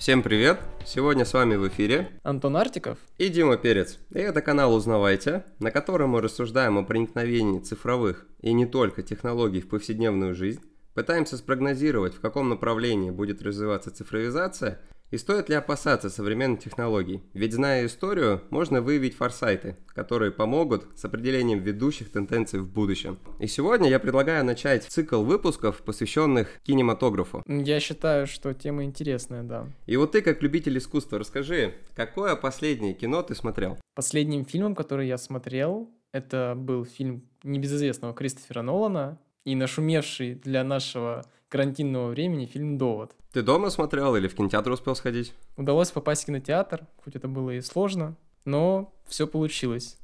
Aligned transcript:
Всем 0.00 0.22
привет! 0.22 0.58
Сегодня 0.86 1.26
с 1.26 1.34
вами 1.34 1.56
в 1.56 1.68
эфире 1.68 2.08
Антон 2.22 2.56
Артиков 2.56 2.96
и 3.18 3.28
Дима 3.28 3.58
Перец. 3.58 3.98
И 4.08 4.18
это 4.18 4.40
канал 4.40 4.74
«Узнавайте», 4.74 5.44
на 5.58 5.70
котором 5.70 6.10
мы 6.10 6.22
рассуждаем 6.22 6.78
о 6.78 6.84
проникновении 6.84 7.60
цифровых 7.60 8.26
и 8.40 8.54
не 8.54 8.64
только 8.64 9.02
технологий 9.02 9.60
в 9.60 9.68
повседневную 9.68 10.34
жизнь, 10.34 10.62
пытаемся 10.94 11.36
спрогнозировать, 11.36 12.14
в 12.14 12.20
каком 12.20 12.48
направлении 12.48 13.10
будет 13.10 13.42
развиваться 13.42 13.90
цифровизация– 13.90 14.80
и 15.10 15.18
стоит 15.18 15.48
ли 15.48 15.54
опасаться 15.54 16.10
современных 16.10 16.60
технологий? 16.60 17.22
Ведь 17.34 17.52
зная 17.52 17.86
историю, 17.86 18.42
можно 18.50 18.80
выявить 18.80 19.16
форсайты, 19.16 19.76
которые 19.88 20.30
помогут 20.30 20.86
с 20.96 21.04
определением 21.04 21.60
ведущих 21.60 22.10
тенденций 22.10 22.60
в 22.60 22.68
будущем. 22.68 23.18
И 23.38 23.46
сегодня 23.46 23.88
я 23.88 23.98
предлагаю 23.98 24.44
начать 24.44 24.84
цикл 24.84 25.22
выпусков, 25.22 25.82
посвященных 25.82 26.60
кинематографу. 26.62 27.42
Я 27.46 27.80
считаю, 27.80 28.26
что 28.26 28.54
тема 28.54 28.84
интересная, 28.84 29.42
да. 29.42 29.66
И 29.86 29.96
вот 29.96 30.12
ты, 30.12 30.22
как 30.22 30.42
любитель 30.42 30.78
искусства, 30.78 31.18
расскажи, 31.18 31.74
какое 31.94 32.36
последнее 32.36 32.94
кино 32.94 33.22
ты 33.22 33.34
смотрел? 33.34 33.78
Последним 33.94 34.44
фильмом, 34.44 34.74
который 34.74 35.08
я 35.08 35.18
смотрел, 35.18 35.90
это 36.12 36.54
был 36.56 36.84
фильм 36.84 37.22
небезызвестного 37.42 38.14
Кристофера 38.14 38.62
Нолана 38.62 39.18
и 39.44 39.54
нашумевший 39.54 40.34
для 40.34 40.64
нашего 40.64 41.24
карантинного 41.50 42.08
времени 42.08 42.46
фильм 42.46 42.78
«Довод». 42.78 43.14
Ты 43.32 43.42
дома 43.42 43.68
смотрел 43.70 44.16
или 44.16 44.28
в 44.28 44.34
кинотеатр 44.34 44.70
успел 44.70 44.94
сходить? 44.94 45.34
Удалось 45.56 45.90
попасть 45.90 46.22
в 46.22 46.26
кинотеатр, 46.26 46.86
хоть 47.04 47.16
это 47.16 47.28
было 47.28 47.50
и 47.50 47.60
сложно, 47.60 48.16
но 48.44 48.94
все 49.06 49.26
получилось. 49.26 49.98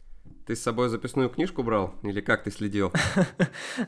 Ты 0.45 0.55
с 0.55 0.62
собой 0.62 0.88
записную 0.88 1.30
книжку 1.30 1.62
брал 1.62 1.95
или 2.02 2.20
как 2.20 2.45
ты 2.45 2.50
следил? 2.50 2.92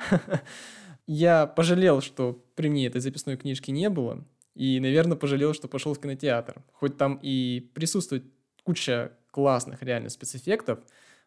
Я 1.07 1.47
пожалел, 1.47 2.01
что 2.01 2.45
при 2.55 2.69
мне 2.69 2.87
этой 2.87 3.01
записной 3.01 3.37
книжки 3.37 3.71
не 3.71 3.91
было, 3.91 4.25
и, 4.55 4.79
наверное, 4.81 5.17
пожалел, 5.17 5.53
что 5.53 5.69
пошел 5.69 5.95
в 5.95 6.01
кинотеатр. 6.01 6.63
Хоть 6.73 6.97
там 6.97 7.19
и 7.23 7.71
присутствует 7.75 8.25
куча 8.63 9.13
классных 9.31 9.83
реально 9.83 10.11
спецэффектов, 10.11 10.81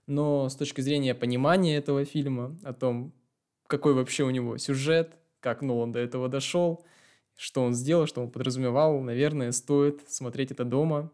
но 0.08 0.50
с 0.50 0.56
точки 0.56 0.82
зрения 0.82 1.16
понимания 1.16 1.78
этого 1.78 2.06
фильма, 2.06 2.58
о 2.64 2.74
том, 2.74 3.14
какой 3.68 3.94
вообще 3.94 4.24
у 4.24 4.30
него 4.30 4.58
сюжет, 4.58 5.18
как 5.42 5.62
Нолан 5.62 5.92
до 5.92 6.00
этого 6.00 6.30
дошел, 6.30 6.86
что 7.36 7.64
он 7.64 7.74
сделал, 7.74 8.08
что 8.08 8.22
он 8.22 8.32
подразумевал, 8.32 9.02
наверное, 9.02 9.52
стоит 9.52 10.10
смотреть 10.10 10.52
это 10.52 10.64
дома, 10.64 11.12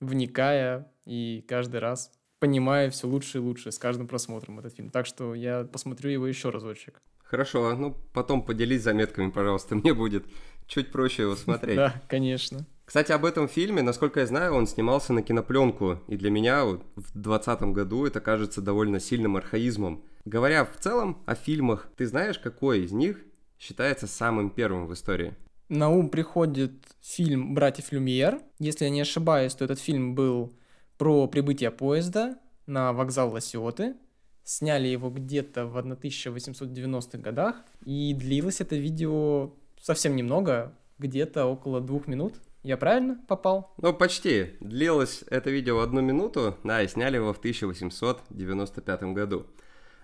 вникая 0.00 0.90
и 1.04 1.44
каждый 1.46 1.80
раз 1.80 2.12
понимая 2.38 2.90
все 2.90 3.06
лучше 3.06 3.38
и 3.38 3.40
лучше 3.40 3.72
с 3.72 3.78
каждым 3.78 4.06
просмотром 4.06 4.58
этот 4.58 4.74
фильм. 4.74 4.90
Так 4.90 5.06
что 5.06 5.34
я 5.34 5.64
посмотрю 5.64 6.10
его 6.10 6.26
еще 6.26 6.50
разочек. 6.50 7.00
Хорошо, 7.22 7.74
ну 7.74 7.96
потом 8.12 8.42
поделись 8.42 8.82
заметками, 8.82 9.30
пожалуйста, 9.30 9.74
мне 9.76 9.94
будет 9.94 10.26
чуть 10.66 10.92
проще 10.92 11.22
его 11.22 11.36
смотреть. 11.36 11.76
Да, 11.76 12.02
конечно. 12.08 12.66
Кстати, 12.84 13.10
об 13.10 13.24
этом 13.24 13.48
фильме, 13.48 13.82
насколько 13.82 14.20
я 14.20 14.26
знаю, 14.26 14.54
он 14.54 14.68
снимался 14.68 15.12
на 15.12 15.22
кинопленку, 15.22 15.98
и 16.06 16.16
для 16.16 16.30
меня 16.30 16.64
в 16.64 16.78
2020 17.14 17.62
году 17.72 18.06
это 18.06 18.20
кажется 18.20 18.62
довольно 18.62 19.00
сильным 19.00 19.36
архаизмом. 19.36 20.04
Говоря 20.24 20.64
в 20.64 20.76
целом 20.76 21.20
о 21.26 21.34
фильмах, 21.34 21.88
ты 21.96 22.06
знаешь, 22.06 22.38
какой 22.38 22.84
из 22.84 22.92
них 22.92 23.18
считается 23.58 24.06
самым 24.06 24.50
первым 24.50 24.86
в 24.86 24.92
истории? 24.94 25.34
На 25.68 25.90
ум 25.90 26.08
приходит 26.08 26.72
фильм 27.00 27.54
«Братьев 27.54 27.90
Люмьер». 27.90 28.40
Если 28.58 28.84
я 28.84 28.90
не 28.90 29.00
ошибаюсь, 29.00 29.54
то 29.54 29.64
этот 29.64 29.80
фильм 29.80 30.14
был 30.14 30.52
про 30.96 31.26
прибытие 31.26 31.70
поезда 31.70 32.38
на 32.66 32.92
вокзал 32.92 33.32
Лосиоты. 33.32 33.96
Сняли 34.44 34.86
его 34.86 35.10
где-то 35.10 35.66
в 35.66 35.76
1890-х 35.76 37.18
годах. 37.18 37.56
И 37.84 38.14
длилось 38.14 38.60
это 38.60 38.76
видео 38.76 39.54
совсем 39.80 40.14
немного, 40.14 40.72
где-то 40.98 41.46
около 41.46 41.80
двух 41.80 42.06
минут. 42.06 42.34
Я 42.62 42.76
правильно 42.76 43.20
попал? 43.28 43.74
Ну, 43.78 43.92
почти. 43.92 44.56
Длилось 44.60 45.24
это 45.28 45.50
видео 45.50 45.80
одну 45.80 46.00
минуту, 46.00 46.56
да, 46.64 46.82
и 46.82 46.88
сняли 46.88 47.16
его 47.16 47.32
в 47.32 47.38
1895 47.38 49.02
году. 49.14 49.46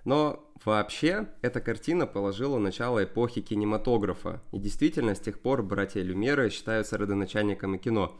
Но 0.05 0.53
вообще 0.65 1.29
эта 1.43 1.61
картина 1.61 2.07
положила 2.07 2.59
начало 2.59 3.05
эпохи 3.05 3.41
кинематографа. 3.41 4.43
И 4.53 4.59
действительно, 4.59 5.15
с 5.15 5.21
тех 5.21 5.41
пор 5.41 5.63
братья 5.63 6.03
Люмеры 6.03 6.51
считаются 6.51 6.99
родоначальниками 6.99 7.79
кино. 7.79 8.19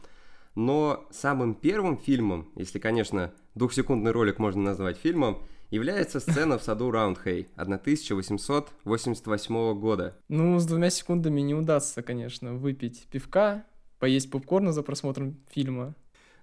Но 0.55 1.05
самым 1.11 1.55
первым 1.55 1.97
фильмом, 1.97 2.49
если, 2.55 2.79
конечно, 2.79 3.33
двухсекундный 3.55 4.11
ролик 4.11 4.39
можно 4.39 4.61
назвать 4.61 4.97
фильмом, 4.97 5.43
является 5.71 6.19
сцена 6.19 6.59
в 6.59 6.63
саду 6.63 6.91
Раундхей 6.91 7.47
1888 7.55 9.79
года. 9.79 10.15
Ну, 10.29 10.59
с 10.59 10.67
двумя 10.67 10.91
секундами 10.91 11.41
не 11.41 11.55
удастся, 11.55 12.03
конечно, 12.03 12.53
выпить 12.53 13.07
пивка, 13.11 13.65
поесть 13.97 14.29
попкорна 14.29 14.71
за 14.71 14.83
просмотром 14.83 15.39
фильма. 15.49 15.95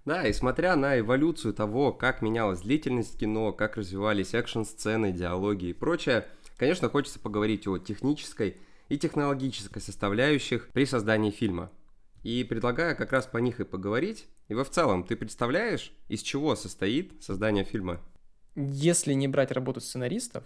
Да, 0.04 0.26
и 0.26 0.32
смотря 0.32 0.76
на 0.76 0.98
эволюцию 0.98 1.52
того, 1.52 1.92
как 1.92 2.22
менялась 2.22 2.60
длительность 2.60 3.18
кино, 3.18 3.52
как 3.52 3.76
развивались 3.76 4.34
экшн-сцены, 4.34 5.12
диалоги 5.12 5.66
и 5.66 5.72
прочее, 5.72 6.26
конечно, 6.56 6.88
хочется 6.88 7.20
поговорить 7.20 7.66
о 7.66 7.78
технической 7.78 8.56
и 8.88 8.98
технологической 8.98 9.80
составляющих 9.80 10.68
при 10.72 10.86
создании 10.86 11.30
фильма. 11.30 11.70
И 12.22 12.44
предлагаю 12.44 12.96
как 12.96 13.12
раз 13.12 13.26
по 13.26 13.38
них 13.38 13.60
и 13.60 13.64
поговорить. 13.64 14.26
И 14.48 14.54
во 14.54 14.64
в 14.64 14.70
целом, 14.70 15.04
ты 15.04 15.16
представляешь, 15.16 15.92
из 16.08 16.22
чего 16.22 16.56
состоит 16.56 17.22
создание 17.22 17.64
фильма? 17.64 18.00
Если 18.56 19.14
не 19.14 19.28
брать 19.28 19.52
работу 19.52 19.80
сценаристов, 19.80 20.44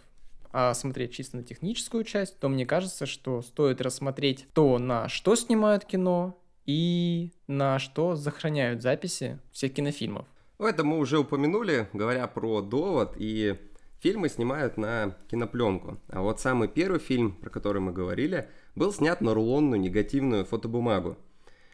а 0.52 0.72
смотреть 0.74 1.12
чисто 1.12 1.38
на 1.38 1.42
техническую 1.42 2.04
часть, 2.04 2.38
то 2.38 2.48
мне 2.48 2.64
кажется, 2.64 3.06
что 3.06 3.42
стоит 3.42 3.80
рассмотреть 3.80 4.46
то, 4.52 4.78
на 4.78 5.08
что 5.08 5.34
снимают 5.34 5.84
кино, 5.84 6.38
и 6.66 7.32
на 7.46 7.78
что 7.78 8.16
сохраняют 8.16 8.82
записи 8.82 9.38
всех 9.52 9.74
кинофильмов. 9.74 10.26
Ну, 10.58 10.66
это 10.66 10.84
мы 10.84 10.98
уже 10.98 11.18
упомянули, 11.18 11.88
говоря 11.92 12.26
про 12.26 12.62
довод, 12.62 13.14
и 13.16 13.56
фильмы 14.00 14.28
снимают 14.28 14.76
на 14.76 15.16
кинопленку. 15.28 15.98
А 16.08 16.22
вот 16.22 16.40
самый 16.40 16.68
первый 16.68 17.00
фильм, 17.00 17.32
про 17.32 17.50
который 17.50 17.80
мы 17.80 17.92
говорили, 17.92 18.48
был 18.74 18.92
снят 18.92 19.20
на 19.20 19.34
рулонную 19.34 19.80
негативную 19.80 20.44
фотобумагу. 20.44 21.16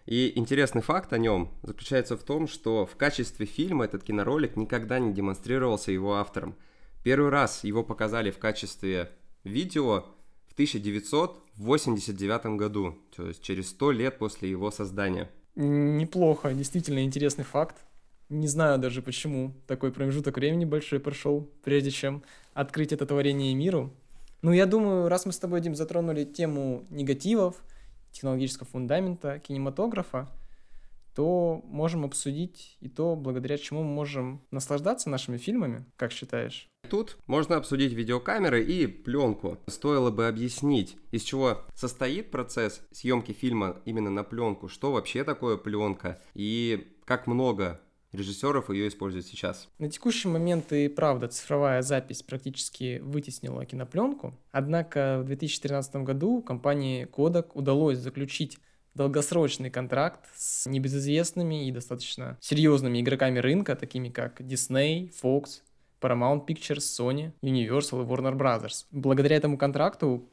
И 0.06 0.32
интересный 0.36 0.82
факт 0.82 1.12
о 1.12 1.18
нем 1.18 1.50
заключается 1.62 2.16
в 2.16 2.22
том, 2.22 2.48
что 2.48 2.86
в 2.86 2.96
качестве 2.96 3.46
фильма 3.46 3.84
этот 3.84 4.02
киноролик 4.02 4.56
никогда 4.56 4.98
не 4.98 5.12
демонстрировался 5.12 5.92
его 5.92 6.14
автором. 6.14 6.56
Первый 7.04 7.30
раз 7.30 7.64
его 7.64 7.84
показали 7.84 8.30
в 8.30 8.38
качестве 8.38 9.10
видео 9.44 10.06
в 10.50 10.52
1989 10.52 12.56
году, 12.56 12.98
то 13.16 13.28
есть 13.28 13.42
через 13.42 13.70
100 13.70 13.92
лет 13.92 14.18
после 14.18 14.50
его 14.50 14.70
создания. 14.70 15.30
Неплохо, 15.54 16.52
действительно 16.52 17.02
интересный 17.04 17.44
факт. 17.44 17.76
Не 18.28 18.46
знаю 18.46 18.78
даже 18.78 19.02
почему 19.02 19.54
такой 19.66 19.92
промежуток 19.92 20.36
времени 20.36 20.64
большой 20.64 21.00
прошел, 21.00 21.50
прежде 21.64 21.90
чем 21.90 22.22
открыть 22.52 22.92
это 22.92 23.06
творение 23.06 23.54
миру. 23.54 23.92
Ну, 24.42 24.52
я 24.52 24.66
думаю, 24.66 25.08
раз 25.08 25.26
мы 25.26 25.32
с 25.32 25.38
тобой, 25.38 25.60
Дим, 25.60 25.74
затронули 25.74 26.24
тему 26.24 26.86
негативов, 26.90 27.56
технологического 28.12 28.66
фундамента, 28.66 29.40
кинематографа, 29.40 30.28
то 31.20 31.60
можем 31.66 32.06
обсудить 32.06 32.78
и 32.80 32.88
то, 32.88 33.14
благодаря 33.14 33.58
чему 33.58 33.82
мы 33.82 33.90
можем 33.90 34.40
наслаждаться 34.50 35.10
нашими 35.10 35.36
фильмами, 35.36 35.84
как 35.96 36.12
считаешь? 36.12 36.66
Тут 36.88 37.18
можно 37.26 37.56
обсудить 37.56 37.92
видеокамеры 37.92 38.64
и 38.64 38.86
пленку. 38.86 39.58
Стоило 39.66 40.10
бы 40.10 40.28
объяснить, 40.28 40.96
из 41.10 41.20
чего 41.20 41.58
состоит 41.74 42.30
процесс 42.30 42.80
съемки 42.90 43.32
фильма 43.32 43.82
именно 43.84 44.08
на 44.08 44.24
пленку, 44.24 44.68
что 44.68 44.92
вообще 44.92 45.22
такое 45.22 45.58
пленка 45.58 46.22
и 46.32 46.88
как 47.04 47.26
много 47.26 47.82
режиссеров 48.12 48.70
ее 48.70 48.88
используют 48.88 49.26
сейчас. 49.26 49.68
На 49.78 49.90
текущий 49.90 50.28
момент 50.28 50.72
и 50.72 50.88
правда 50.88 51.28
цифровая 51.28 51.82
запись 51.82 52.22
практически 52.22 52.98
вытеснила 53.00 53.66
кинопленку. 53.66 54.32
Однако 54.52 55.18
в 55.20 55.26
2013 55.26 55.96
году 55.96 56.40
компании 56.40 57.06
Kodak 57.06 57.50
удалось 57.52 57.98
заключить 57.98 58.58
долгосрочный 58.94 59.70
контракт 59.70 60.28
с 60.34 60.66
небезызвестными 60.66 61.68
и 61.68 61.72
достаточно 61.72 62.36
серьезными 62.40 63.00
игроками 63.00 63.38
рынка, 63.38 63.76
такими 63.76 64.08
как 64.08 64.40
Disney, 64.40 65.10
Fox, 65.22 65.62
Paramount 66.00 66.46
Pictures, 66.46 66.78
Sony, 66.78 67.32
Universal 67.42 68.02
и 68.02 68.06
Warner 68.06 68.36
Bros. 68.36 68.86
Благодаря 68.90 69.36
этому 69.36 69.58
контракту 69.58 70.28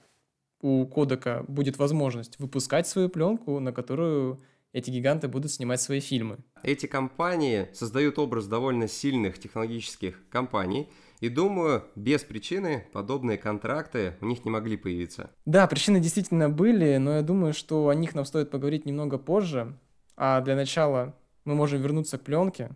у 0.61 0.85
Кодека 0.87 1.45
будет 1.47 1.77
возможность 1.77 2.39
выпускать 2.39 2.87
свою 2.87 3.09
пленку, 3.09 3.59
на 3.59 3.71
которую 3.71 4.41
эти 4.73 4.89
гиганты 4.89 5.27
будут 5.27 5.51
снимать 5.51 5.81
свои 5.81 5.99
фильмы. 5.99 6.39
Эти 6.63 6.85
компании 6.87 7.67
создают 7.73 8.19
образ 8.19 8.47
довольно 8.47 8.87
сильных 8.87 9.39
технологических 9.39 10.27
компаний, 10.29 10.89
и 11.19 11.29
думаю, 11.29 11.83
без 11.95 12.23
причины 12.23 12.85
подобные 12.93 13.37
контракты 13.37 14.15
у 14.21 14.25
них 14.25 14.45
не 14.45 14.51
могли 14.51 14.77
появиться. 14.77 15.31
Да, 15.45 15.67
причины 15.67 15.99
действительно 15.99 16.49
были, 16.49 16.97
но 16.97 17.15
я 17.15 17.21
думаю, 17.21 17.53
что 17.53 17.89
о 17.89 17.95
них 17.95 18.15
нам 18.15 18.25
стоит 18.25 18.51
поговорить 18.51 18.85
немного 18.85 19.17
позже. 19.17 19.77
А 20.15 20.41
для 20.41 20.55
начала 20.55 21.15
мы 21.45 21.55
можем 21.55 21.81
вернуться 21.81 22.17
к 22.17 22.23
пленке 22.23 22.71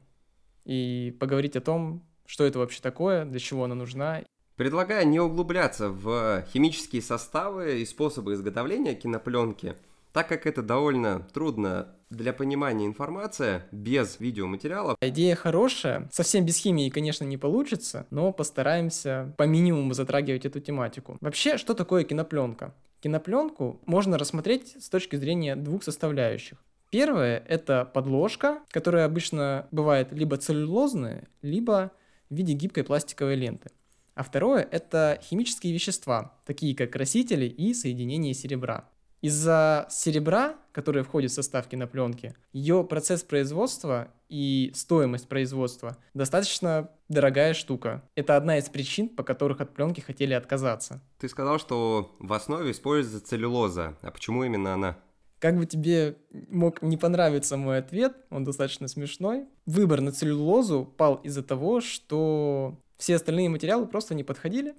и 0.65 1.15
поговорить 1.19 1.55
о 1.55 1.61
том, 1.61 2.03
что 2.25 2.45
это 2.45 2.59
вообще 2.59 2.81
такое, 2.81 3.25
для 3.25 3.39
чего 3.39 3.65
она 3.65 3.75
нужна. 3.75 4.23
Предлагаю 4.55 5.07
не 5.07 5.19
углубляться 5.19 5.89
в 5.89 6.45
химические 6.53 7.01
составы 7.01 7.81
и 7.81 7.85
способы 7.85 8.33
изготовления 8.33 8.93
кинопленки, 8.93 9.75
так 10.13 10.27
как 10.27 10.45
это 10.45 10.61
довольно 10.61 11.27
трудно 11.33 11.95
для 12.09 12.33
понимания 12.33 12.85
информация 12.85 13.65
без 13.71 14.19
видеоматериалов. 14.19 14.97
Идея 15.01 15.35
хорошая. 15.35 16.09
Совсем 16.11 16.45
без 16.45 16.57
химии, 16.57 16.89
конечно, 16.89 17.23
не 17.23 17.37
получится, 17.37 18.05
но 18.09 18.31
постараемся 18.33 19.33
по 19.37 19.43
минимуму 19.43 19.93
затрагивать 19.93 20.45
эту 20.45 20.59
тематику. 20.59 21.17
Вообще, 21.21 21.57
что 21.57 21.73
такое 21.73 22.03
кинопленка? 22.03 22.75
Кинопленку 22.99 23.81
можно 23.85 24.17
рассмотреть 24.17 24.75
с 24.79 24.89
точки 24.89 25.15
зрения 25.15 25.55
двух 25.55 25.83
составляющих. 25.83 26.57
Первое– 26.91 27.41
это 27.47 27.85
подложка, 27.85 28.59
которая 28.69 29.05
обычно 29.05 29.67
бывает 29.71 30.11
либо 30.11 30.35
целлюлозная, 30.35 31.27
либо 31.41 31.91
в 32.29 32.35
виде 32.35 32.53
гибкой 32.53 32.83
пластиковой 32.83 33.35
ленты. 33.35 33.71
А 34.13 34.23
второе– 34.23 34.67
это 34.71 35.17
химические 35.23 35.73
вещества, 35.73 36.37
такие 36.45 36.75
как 36.75 36.91
красители 36.91 37.45
и 37.45 37.73
соединения 37.73 38.33
серебра. 38.33 38.89
Из-за 39.21 39.87
серебра, 39.91 40.55
которое 40.71 41.03
входит 41.03 41.31
в 41.31 41.35
состав 41.35 41.67
кинопленки, 41.67 42.35
ее 42.53 42.83
процесс 42.83 43.23
производства 43.23 44.07
и 44.29 44.71
стоимость 44.73 45.27
производства 45.27 45.97
достаточно 46.13 46.89
дорогая 47.07 47.53
штука. 47.53 48.01
Это 48.15 48.35
одна 48.35 48.57
из 48.57 48.67
причин, 48.69 49.09
по 49.09 49.23
которых 49.23 49.61
от 49.61 49.75
пленки 49.75 49.99
хотели 49.99 50.33
отказаться. 50.33 51.01
Ты 51.19 51.29
сказал, 51.29 51.59
что 51.59 52.15
в 52.19 52.33
основе 52.33 52.71
используется 52.71 53.23
целлюлоза. 53.23 53.95
А 54.01 54.09
почему 54.09 54.43
именно 54.43 54.73
она? 54.73 54.97
Как 55.37 55.57
бы 55.57 55.65
тебе 55.65 56.17
мог 56.49 56.81
не 56.81 56.97
понравиться 56.97 57.57
мой 57.57 57.79
ответ, 57.79 58.15
он 58.29 58.43
достаточно 58.43 58.87
смешной. 58.87 59.45
Выбор 59.65 60.01
на 60.01 60.11
целлюлозу 60.11 60.85
пал 60.85 61.15
из-за 61.15 61.43
того, 61.43 61.81
что 61.81 62.77
все 62.97 63.15
остальные 63.15 63.49
материалы 63.49 63.87
просто 63.87 64.13
не 64.13 64.23
подходили. 64.23 64.75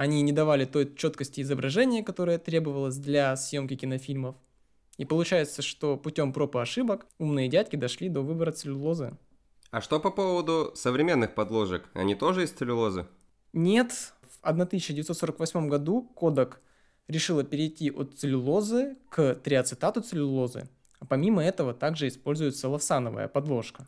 Они 0.00 0.22
не 0.22 0.32
давали 0.32 0.64
той 0.64 0.94
четкости 0.96 1.42
изображения, 1.42 2.02
которая 2.02 2.38
требовалась 2.38 2.96
для 2.96 3.36
съемки 3.36 3.76
кинофильмов. 3.76 4.34
И 4.96 5.04
получается, 5.04 5.60
что 5.60 5.98
путем 5.98 6.32
проб 6.32 6.56
и 6.56 6.58
ошибок 6.58 7.04
умные 7.18 7.50
дядьки 7.50 7.76
дошли 7.76 8.08
до 8.08 8.22
выбора 8.22 8.52
целлюлозы. 8.52 9.18
А 9.70 9.82
что 9.82 10.00
по 10.00 10.10
поводу 10.10 10.72
современных 10.74 11.34
подложек? 11.34 11.90
Они 11.92 12.14
тоже 12.14 12.44
из 12.44 12.50
целлюлозы? 12.50 13.08
Нет. 13.52 14.14
В 14.22 14.38
1948 14.42 15.68
году 15.68 16.10
Кодак 16.14 16.62
решила 17.06 17.44
перейти 17.44 17.90
от 17.90 18.18
целлюлозы 18.18 18.96
к 19.10 19.34
триацетату 19.34 20.00
целлюлозы. 20.00 20.66
А 20.98 21.04
помимо 21.04 21.44
этого 21.44 21.74
также 21.74 22.08
используется 22.08 22.70
лавсановая 22.70 23.28
подложка. 23.28 23.86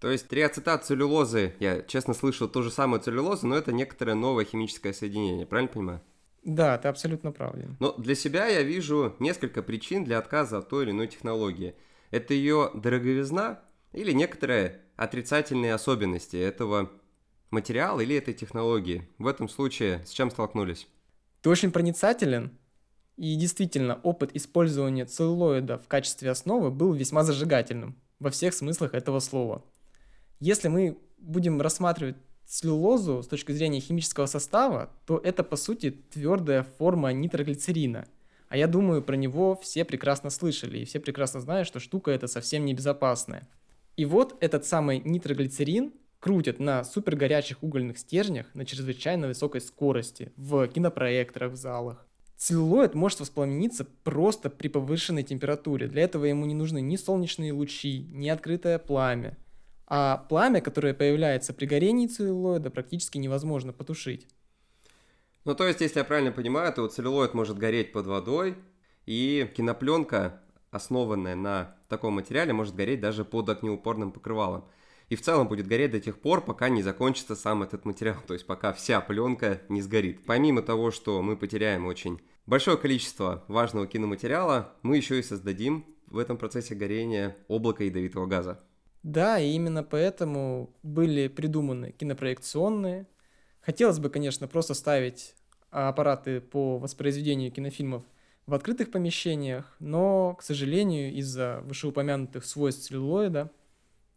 То 0.00 0.10
есть 0.10 0.28
триацетат 0.28 0.84
целлюлозы, 0.84 1.54
я 1.58 1.82
честно 1.82 2.12
слышал 2.12 2.48
ту 2.48 2.62
же 2.62 2.70
самую 2.70 3.00
целлюлозу, 3.00 3.46
но 3.46 3.56
это 3.56 3.72
некоторое 3.72 4.14
новое 4.14 4.44
химическое 4.44 4.92
соединение, 4.92 5.46
правильно 5.46 5.72
понимаю? 5.72 6.00
Да, 6.44 6.78
ты 6.78 6.88
абсолютно 6.88 7.32
прав. 7.32 7.54
Но 7.80 7.92
для 7.94 8.14
себя 8.14 8.46
я 8.46 8.62
вижу 8.62 9.16
несколько 9.18 9.62
причин 9.62 10.04
для 10.04 10.18
отказа 10.18 10.58
от 10.58 10.68
той 10.68 10.84
или 10.84 10.90
иной 10.92 11.08
технологии. 11.08 11.74
Это 12.10 12.34
ее 12.34 12.70
дороговизна 12.74 13.60
или 13.92 14.12
некоторые 14.12 14.82
отрицательные 14.96 15.74
особенности 15.74 16.36
этого 16.36 16.90
материала 17.50 18.00
или 18.00 18.14
этой 18.16 18.34
технологии. 18.34 19.08
В 19.18 19.26
этом 19.26 19.48
случае 19.48 20.04
с 20.04 20.10
чем 20.10 20.30
столкнулись? 20.30 20.86
Ты 21.42 21.50
очень 21.50 21.72
проницателен, 21.72 22.56
и 23.16 23.34
действительно 23.34 23.98
опыт 24.02 24.30
использования 24.34 25.06
целлулоида 25.06 25.78
в 25.78 25.88
качестве 25.88 26.30
основы 26.30 26.70
был 26.70 26.92
весьма 26.92 27.24
зажигательным 27.24 27.96
во 28.18 28.30
всех 28.30 28.54
смыслах 28.54 28.94
этого 28.94 29.20
слова. 29.20 29.64
Если 30.40 30.68
мы 30.68 30.98
будем 31.18 31.60
рассматривать 31.60 32.16
целлюлозу 32.44 33.22
с 33.22 33.26
точки 33.26 33.52
зрения 33.52 33.80
химического 33.80 34.26
состава, 34.26 34.90
то 35.06 35.18
это 35.18 35.42
по 35.42 35.56
сути 35.56 35.90
твердая 35.90 36.62
форма 36.62 37.12
нитроглицерина. 37.12 38.06
А 38.48 38.56
я 38.56 38.68
думаю, 38.68 39.02
про 39.02 39.16
него 39.16 39.56
все 39.56 39.84
прекрасно 39.84 40.30
слышали, 40.30 40.78
и 40.78 40.84
все 40.84 41.00
прекрасно 41.00 41.40
знают, 41.40 41.66
что 41.66 41.80
штука 41.80 42.12
эта 42.12 42.28
совсем 42.28 42.64
небезопасная. 42.64 43.48
И 43.96 44.04
вот 44.04 44.36
этот 44.40 44.64
самый 44.64 45.00
нитроглицерин 45.04 45.92
крутят 46.20 46.60
на 46.60 46.84
супергорячих 46.84 47.62
угольных 47.62 47.98
стержнях 47.98 48.46
на 48.54 48.64
чрезвычайно 48.64 49.28
высокой 49.28 49.60
скорости 49.60 50.32
в 50.36 50.66
кинопроекторах 50.68 51.52
в 51.52 51.56
залах. 51.56 52.06
Целлулоид 52.36 52.94
может 52.94 53.20
воспламениться 53.20 53.86
просто 54.04 54.50
при 54.50 54.68
повышенной 54.68 55.22
температуре. 55.22 55.88
Для 55.88 56.02
этого 56.02 56.26
ему 56.26 56.44
не 56.44 56.54
нужны 56.54 56.82
ни 56.82 56.96
солнечные 56.96 57.52
лучи, 57.52 58.06
ни 58.10 58.28
открытое 58.28 58.78
пламя. 58.78 59.38
А 59.86 60.18
пламя, 60.28 60.60
которое 60.60 60.94
появляется 60.94 61.54
при 61.54 61.66
горении 61.66 62.06
целлулоида, 62.06 62.70
практически 62.70 63.18
невозможно 63.18 63.72
потушить. 63.72 64.26
Ну, 65.44 65.54
то 65.54 65.66
есть, 65.66 65.80
если 65.80 66.00
я 66.00 66.04
правильно 66.04 66.32
понимаю, 66.32 66.72
то 66.72 66.88
целлулоид 66.88 67.34
может 67.34 67.56
гореть 67.56 67.92
под 67.92 68.06
водой, 68.06 68.56
и 69.06 69.48
кинопленка, 69.56 70.42
основанная 70.72 71.36
на 71.36 71.76
таком 71.88 72.14
материале, 72.14 72.52
может 72.52 72.74
гореть 72.74 73.00
даже 73.00 73.24
под 73.24 73.48
огнеупорным 73.48 74.10
покрывалом. 74.10 74.64
И 75.08 75.14
в 75.14 75.22
целом 75.22 75.46
будет 75.46 75.68
гореть 75.68 75.92
до 75.92 76.00
тех 76.00 76.18
пор, 76.18 76.44
пока 76.44 76.68
не 76.68 76.82
закончится 76.82 77.36
сам 77.36 77.62
этот 77.62 77.84
материал, 77.84 78.16
то 78.26 78.34
есть 78.34 78.44
пока 78.44 78.72
вся 78.72 79.00
пленка 79.00 79.62
не 79.68 79.82
сгорит. 79.82 80.24
Помимо 80.26 80.62
того, 80.62 80.90
что 80.90 81.22
мы 81.22 81.36
потеряем 81.36 81.86
очень 81.86 82.20
большое 82.44 82.76
количество 82.76 83.44
важного 83.46 83.86
киноматериала, 83.86 84.74
мы 84.82 84.96
еще 84.96 85.20
и 85.20 85.22
создадим 85.22 85.86
в 86.08 86.18
этом 86.18 86.36
процессе 86.36 86.74
горения 86.74 87.36
облако 87.46 87.84
ядовитого 87.84 88.26
газа. 88.26 88.60
Да, 89.06 89.38
и 89.38 89.52
именно 89.52 89.84
поэтому 89.84 90.74
были 90.82 91.28
придуманы 91.28 91.92
кинопроекционные. 91.92 93.06
Хотелось 93.60 94.00
бы, 94.00 94.10
конечно, 94.10 94.48
просто 94.48 94.74
ставить 94.74 95.36
аппараты 95.70 96.40
по 96.40 96.78
воспроизведению 96.78 97.52
кинофильмов 97.52 98.02
в 98.46 98.54
открытых 98.54 98.90
помещениях, 98.90 99.76
но, 99.78 100.34
к 100.34 100.42
сожалению, 100.42 101.14
из-за 101.14 101.60
вышеупомянутых 101.66 102.44
свойств 102.44 102.88
целлулоида 102.88 103.52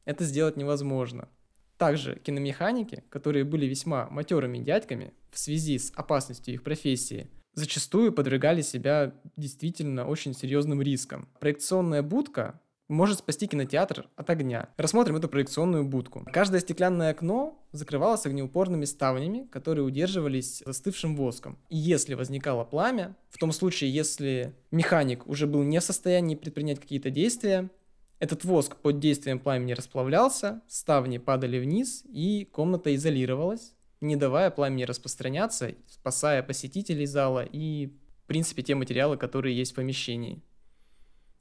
это 0.06 0.24
сделать 0.24 0.58
невозможно. 0.58 1.30
Также 1.78 2.16
киномеханики, 2.16 3.04
которые 3.12 3.44
были 3.44 3.68
весьма 3.68 4.10
матерыми 4.10 4.58
дядьками 4.58 5.14
в 5.30 5.38
связи 5.38 5.78
с 5.78 5.92
опасностью 5.96 6.56
их 6.56 6.64
профессии, 6.64 7.30
зачастую 7.54 8.12
подвергали 8.12 8.64
себя 8.64 9.14
действительно 9.38 10.08
очень 10.08 10.34
серьезным 10.34 10.82
рискам. 10.82 11.30
Проекционная 11.40 12.02
будка 12.02 12.60
может 12.90 13.20
спасти 13.20 13.48
кинотеатр 13.48 14.10
от 14.16 14.30
огня. 14.30 14.70
Рассмотрим 14.76 15.16
эту 15.16 15.30
проекционную 15.30 15.86
будку. 15.86 16.26
Каждое 16.34 16.60
стеклянное 16.60 17.12
окно 17.12 17.58
закрывалось 17.72 18.26
огнеупорными 18.26 18.86
ставнями, 18.86 19.48
которые 19.52 19.86
удерживались 19.86 20.64
застывшим 20.66 21.16
воском. 21.16 21.58
И 21.70 21.78
если 21.78 22.16
возникало 22.16 22.66
пламя, 22.66 23.16
в 23.30 23.38
том 23.38 23.52
случае, 23.52 23.94
если 23.94 24.56
механик 24.72 25.26
уже 25.28 25.48
был 25.48 25.64
не 25.64 25.80
в 25.80 25.84
состоянии 25.84 26.36
предпринять 26.36 26.80
какие-то 26.80 27.12
действия, 27.12 27.70
этот 28.18 28.44
воск 28.44 28.76
под 28.76 29.00
действием 29.00 29.40
пламени 29.40 29.74
расплавлялся, 29.74 30.62
ставни 30.68 31.20
падали 31.20 31.58
вниз, 31.60 32.04
и 32.12 32.46
комната 32.52 32.94
изолировалась, 32.94 33.74
не 34.02 34.16
давая 34.16 34.50
пламени 34.52 34.84
распространяться, 34.84 35.76
спасая 35.88 36.44
посетителей 36.44 37.06
зала 37.06 37.46
и, 37.46 37.88
в 38.24 38.28
принципе, 38.28 38.62
те 38.62 38.76
материалы, 38.76 39.16
которые 39.16 39.56
есть 39.56 39.72
в 39.72 39.76
помещении. 39.76 40.42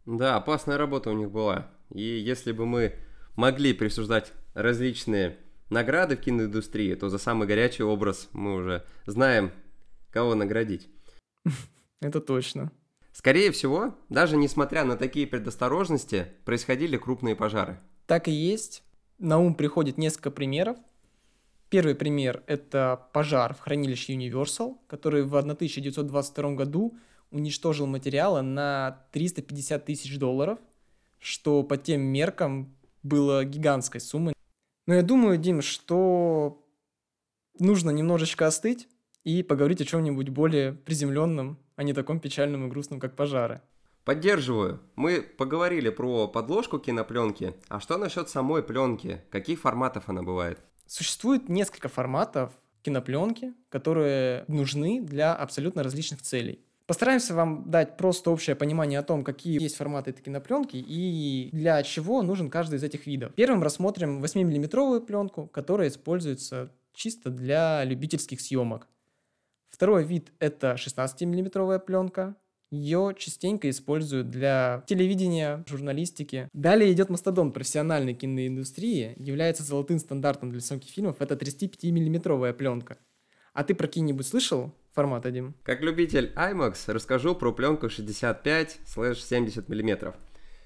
Да, 0.08 0.36
опасная 0.36 0.78
работа 0.78 1.10
у 1.10 1.12
них 1.12 1.30
была. 1.30 1.70
И 1.92 2.00
если 2.00 2.52
бы 2.52 2.64
мы 2.64 2.94
могли 3.36 3.74
присуждать 3.74 4.32
различные 4.54 5.36
награды 5.68 6.16
в 6.16 6.20
киноиндустрии, 6.20 6.94
то 6.94 7.10
за 7.10 7.18
самый 7.18 7.46
горячий 7.46 7.82
образ 7.82 8.30
мы 8.32 8.54
уже 8.54 8.86
знаем, 9.04 9.52
кого 10.10 10.34
наградить. 10.34 10.88
Это 12.00 12.22
точно. 12.22 12.72
Скорее 13.12 13.52
всего, 13.52 13.98
даже 14.08 14.38
несмотря 14.38 14.84
на 14.84 14.96
такие 14.96 15.26
предосторожности, 15.26 16.28
происходили 16.46 16.96
крупные 16.96 17.36
пожары. 17.36 17.78
Так 18.06 18.28
и 18.28 18.32
есть. 18.32 18.84
На 19.18 19.38
ум 19.38 19.54
приходит 19.54 19.98
несколько 19.98 20.30
примеров. 20.30 20.78
Первый 21.68 21.94
пример– 21.94 22.42
это 22.46 23.08
пожар 23.12 23.52
в 23.52 23.60
хранилище 23.60 24.14
Universal, 24.14 24.78
который 24.86 25.24
в 25.24 25.36
1922 25.36 26.52
году 26.52 26.96
уничтожил 27.30 27.86
материала 27.86 28.42
на 28.42 29.06
350 29.12 29.84
тысяч 29.84 30.18
долларов, 30.18 30.58
что 31.18 31.62
по 31.62 31.76
тем 31.76 32.00
меркам 32.00 32.74
было 33.02 33.44
гигантской 33.44 34.00
суммой. 34.00 34.34
Но 34.86 34.94
я 34.94 35.02
думаю, 35.02 35.38
Дим, 35.38 35.60
что 35.62 36.64
нужно 37.58 37.90
немножечко 37.90 38.46
остыть 38.46 38.88
и 39.24 39.42
поговорить 39.42 39.80
о 39.80 39.84
чем-нибудь 39.84 40.30
более 40.30 40.72
приземленном, 40.72 41.58
а 41.76 41.82
не 41.82 41.92
таком 41.92 42.20
печальном 42.20 42.66
и 42.66 42.70
грустном, 42.70 43.00
как 43.00 43.14
пожары. 43.14 43.60
Поддерживаю. 44.04 44.80
Мы 44.96 45.20
поговорили 45.20 45.90
про 45.90 46.28
подложку 46.28 46.78
кинопленки. 46.78 47.54
А 47.68 47.78
что 47.78 47.98
насчет 47.98 48.30
самой 48.30 48.62
пленки? 48.62 49.20
Каких 49.30 49.60
форматов 49.60 50.04
она 50.08 50.22
бывает? 50.22 50.58
Существует 50.86 51.50
несколько 51.50 51.88
форматов 51.88 52.52
кинопленки, 52.80 53.52
которые 53.68 54.46
нужны 54.48 55.02
для 55.02 55.34
абсолютно 55.34 55.82
различных 55.82 56.22
целей. 56.22 56.64
Постараемся 56.88 57.34
вам 57.34 57.70
дать 57.70 57.98
просто 57.98 58.30
общее 58.30 58.56
понимание 58.56 58.98
о 58.98 59.02
том, 59.02 59.22
какие 59.22 59.62
есть 59.62 59.76
форматы 59.76 60.10
кинопленки 60.12 60.76
и 60.78 61.50
для 61.52 61.82
чего 61.82 62.22
нужен 62.22 62.48
каждый 62.48 62.76
из 62.76 62.82
этих 62.82 63.06
видов. 63.06 63.34
Первым 63.34 63.62
рассмотрим 63.62 64.24
8-миллиметровую 64.24 65.02
пленку, 65.02 65.48
которая 65.48 65.88
используется 65.88 66.72
чисто 66.94 67.28
для 67.28 67.84
любительских 67.84 68.40
съемок. 68.40 68.88
Второй 69.68 70.02
вид– 70.02 70.32
это 70.38 70.76
16-миллиметровая 70.78 71.78
пленка. 71.78 72.36
Ее 72.70 73.14
частенько 73.18 73.68
используют 73.68 74.30
для 74.30 74.82
телевидения, 74.86 75.64
журналистики. 75.68 76.48
Далее 76.54 76.90
идет 76.90 77.10
мастодон 77.10 77.52
профессиональной 77.52 78.14
киноиндустрии. 78.14 79.12
Является 79.18 79.62
золотым 79.62 79.98
стандартом 79.98 80.52
для 80.52 80.62
съемки 80.62 80.90
фильмов. 80.90 81.16
Это 81.20 81.34
35-миллиметровая 81.34 82.54
пленка. 82.54 82.96
А 83.52 83.62
ты 83.62 83.74
про 83.74 83.88
какие-нибудь 83.88 84.26
слышал 84.26 84.72
формат, 84.98 85.32
Дим? 85.32 85.54
Как 85.62 85.80
любитель 85.80 86.32
IMAX 86.34 86.92
расскажу 86.92 87.36
про 87.36 87.52
пленку 87.52 87.86
65-70 87.86 89.64
мм. 89.68 90.14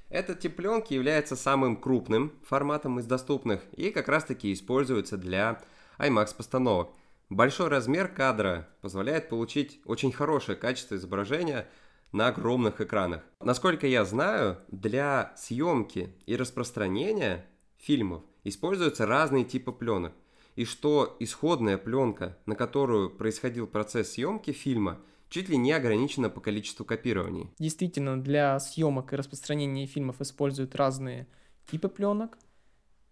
Этот 0.09 0.41
тип 0.41 0.57
пленки 0.57 0.95
является 0.95 1.37
самым 1.37 1.77
крупным 1.77 2.33
форматом 2.43 2.99
из 2.99 3.05
доступных 3.05 3.61
и 3.77 3.91
как 3.91 4.09
раз 4.09 4.25
таки 4.25 4.51
используется 4.55 5.19
для 5.19 5.61
IMAX 5.99 6.35
постановок. 6.35 6.95
Большой 7.29 7.69
размер 7.69 8.09
кадра 8.09 8.69
позволяет 8.81 9.29
получить 9.29 9.83
очень 9.85 10.13
хорошее 10.13 10.57
качество 10.57 10.95
изображения 10.95 11.69
на 12.13 12.29
огромных 12.29 12.81
экранах. 12.81 13.21
Насколько 13.41 13.87
я 13.87 14.07
знаю, 14.07 14.57
для 14.69 15.35
съемки 15.37 16.15
и 16.25 16.37
распространения 16.37 17.45
фильмов 17.77 18.23
используются 18.45 19.05
разные 19.05 19.45
типы 19.45 19.73
пленок. 19.73 20.15
И 20.57 20.65
что 20.65 21.17
исходная 21.21 21.79
пленка, 21.79 22.39
на 22.47 22.55
которую 22.55 23.11
происходил 23.11 23.67
процесс 23.67 24.13
съемки 24.13 24.53
фильма– 24.53 24.99
чуть 25.33 25.49
ли 25.49 25.57
не 25.57 25.73
ограничено 25.73 26.29
по 26.29 26.41
количеству 26.41 26.85
копирований. 26.85 27.49
Действительно, 27.59 28.23
для 28.23 28.61
съемок 28.61 29.13
и 29.13 29.17
распространения 29.17 29.87
фильмов 29.87 30.21
используют 30.21 30.77
разные 30.77 31.27
типы 31.71 31.89
пленок. 31.89 32.37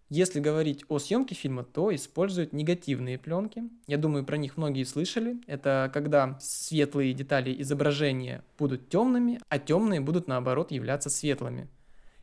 Если 0.07 0.39
говорить 0.39 0.85
о 0.87 0.99
съемке 0.99 1.33
фильма, 1.33 1.63
то 1.63 1.93
используют 1.95 2.53
негативные 2.53 3.17
пленки. 3.17 3.63
Я 3.87 3.97
думаю, 3.97 4.23
про 4.23 4.37
них 4.37 4.55
многие 4.55 4.83
слышали. 4.83 5.41
Это 5.47 5.89
когда 5.91 6.37
светлые 6.39 7.13
детали 7.13 7.59
изображения 7.61 8.43
будут 8.59 8.89
темными, 8.89 9.39
а 9.49 9.57
темные 9.57 9.99
будут 9.99 10.27
наоборот 10.27 10.71
являться 10.71 11.09
светлыми. 11.09 11.69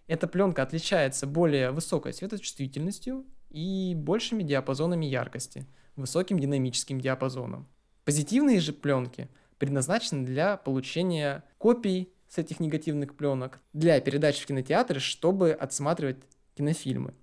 Эта 0.06 0.28
пленка 0.28 0.62
отличается 0.62 1.26
более 1.26 1.72
высокой 1.72 2.12
светочувствительностью 2.12 3.26
и 3.50 3.94
большими 3.96 4.42
диапазонами 4.42 5.06
яркости, 5.06 5.66
высоким 5.96 6.38
динамическим 6.38 7.00
диапазоном. 7.00 7.66
Позитивные 8.04 8.60
же 8.60 8.72
пленки 8.72 9.28
предназначены 9.58 10.24
для 10.24 10.56
получения 10.56 11.44
копий 11.58 12.12
с 12.28 12.38
этих 12.38 12.60
негативных 12.60 13.16
пленок 13.16 13.60
для 13.72 14.00
передачи 14.00 14.42
в 14.42 14.46
кинотеатры, 14.46 15.00
чтобы 15.00 15.52
отсматривать 15.52 16.18
кинофильмы. 16.56 17.14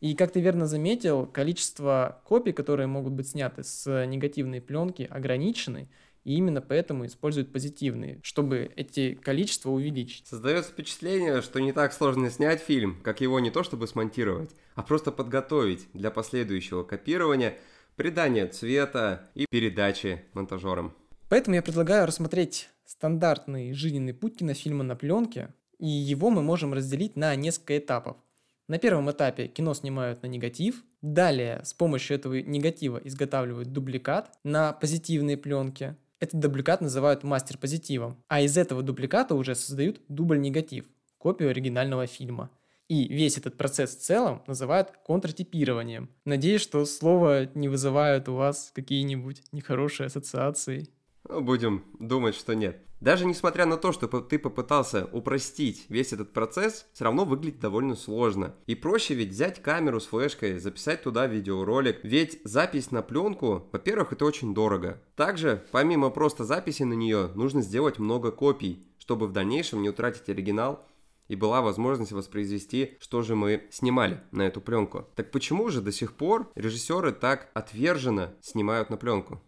И 0.00 0.14
как 0.14 0.32
ты 0.32 0.40
верно 0.40 0.66
заметил, 0.66 1.26
количество 1.26 2.22
копий, 2.24 2.52
которые 2.52 2.86
могут 2.86 3.14
быть 3.14 3.28
сняты 3.28 3.64
с 3.64 4.06
негативной 4.06 4.60
пленки, 4.60 5.02
ограничены, 5.02 5.88
и 6.28 6.34
именно 6.34 6.60
поэтому 6.60 7.06
используют 7.06 7.54
позитивные, 7.54 8.20
чтобы 8.22 8.70
эти 8.76 9.14
количества 9.14 9.70
увеличить. 9.70 10.26
Создается 10.26 10.72
впечатление, 10.72 11.40
что 11.40 11.58
не 11.58 11.72
так 11.72 11.94
сложно 11.94 12.28
снять 12.28 12.60
фильм, 12.60 13.00
как 13.02 13.22
его 13.22 13.40
не 13.40 13.50
то 13.50 13.62
чтобы 13.62 13.88
смонтировать, 13.88 14.50
а 14.74 14.82
просто 14.82 15.10
подготовить 15.10 15.88
для 15.94 16.10
последующего 16.10 16.82
копирования, 16.82 17.56
придания 17.96 18.46
цвета 18.46 19.30
и 19.34 19.46
передачи 19.48 20.22
монтажерам. 20.34 20.94
Поэтому 21.30 21.56
я 21.56 21.62
предлагаю 21.62 22.06
рассмотреть 22.06 22.68
стандартный 22.84 23.72
жизненный 23.72 24.12
путь 24.12 24.36
кинофильма 24.36 24.84
на 24.84 24.96
пленке, 24.96 25.54
и 25.78 25.88
его 25.88 26.28
мы 26.28 26.42
можем 26.42 26.74
разделить 26.74 27.16
на 27.16 27.34
несколько 27.36 27.78
этапов. 27.78 28.18
На 28.66 28.78
первом 28.78 29.10
этапе 29.10 29.46
кино 29.48 29.72
снимают 29.72 30.22
на 30.22 30.26
негатив, 30.26 30.84
далее 31.00 31.62
с 31.64 31.72
помощью 31.72 32.18
этого 32.18 32.34
негатива 32.34 33.00
изготавливают 33.02 33.72
дубликат 33.72 34.38
на 34.44 34.74
позитивной 34.74 35.38
пленке. 35.38 35.96
Этот 36.20 36.40
дубликат 36.40 36.80
называют 36.80 37.22
мастер-позитивом, 37.22 38.16
а 38.28 38.40
из 38.40 38.56
этого 38.56 38.82
дубликата 38.82 39.34
уже 39.34 39.54
создают 39.54 40.00
дубль-негатив, 40.08 40.86
копию 41.18 41.50
оригинального 41.50 42.06
фильма. 42.06 42.50
И 42.88 43.06
весь 43.08 43.36
этот 43.36 43.56
процесс 43.56 43.96
в 43.96 44.00
целом 44.00 44.42
называют 44.46 44.92
контртипированием. 45.04 46.08
Надеюсь, 46.24 46.62
что 46.62 46.84
слово 46.86 47.50
не 47.54 47.68
вызывает 47.68 48.28
у 48.28 48.34
вас 48.34 48.72
какие-нибудь 48.74 49.42
нехорошие 49.52 50.06
ассоциации 50.06 50.88
ну, 51.28 51.42
будем 51.42 51.84
думать, 51.98 52.34
что 52.34 52.54
нет. 52.54 52.80
Даже 53.00 53.26
несмотря 53.26 53.64
на 53.64 53.76
то, 53.76 53.92
что 53.92 54.08
ты 54.08 54.38
попытался 54.38 55.08
упростить 55.12 55.86
весь 55.88 56.12
этот 56.12 56.32
процесс, 56.32 56.86
все 56.92 57.04
равно 57.04 57.24
выглядит 57.24 57.60
довольно 57.60 57.94
сложно. 57.94 58.54
И 58.66 58.74
проще 58.74 59.14
ведь 59.14 59.30
взять 59.30 59.62
камеру 59.62 60.00
с 60.00 60.06
флешкой, 60.06 60.58
записать 60.58 61.02
туда 61.02 61.26
видеоролик. 61.26 62.00
Ведь 62.02 62.40
запись 62.44 62.90
на 62.90 63.02
пленку, 63.02 63.68
во-первых, 63.72 64.12
это 64.12 64.24
очень 64.24 64.52
дорого. 64.52 65.00
Также, 65.14 65.64
помимо 65.70 66.10
просто 66.10 66.44
записи 66.44 66.82
на 66.82 66.94
нее, 66.94 67.30
нужно 67.34 67.62
сделать 67.62 67.98
много 67.98 68.32
копий, 68.32 68.88
чтобы 68.98 69.28
в 69.28 69.32
дальнейшем 69.32 69.82
не 69.82 69.90
утратить 69.90 70.28
оригинал 70.28 70.84
и 71.28 71.36
была 71.36 71.60
возможность 71.60 72.12
воспроизвести, 72.12 72.96
что 73.00 73.22
же 73.22 73.36
мы 73.36 73.68
снимали 73.70 74.22
на 74.32 74.42
эту 74.42 74.60
пленку. 74.60 75.06
Так 75.14 75.30
почему 75.30 75.68
же 75.68 75.80
до 75.82 75.92
сих 75.92 76.14
пор 76.14 76.50
режиссеры 76.54 77.12
так 77.12 77.50
отверженно 77.54 78.34
снимают 78.40 78.90
на 78.90 78.96
пленку? 78.96 79.40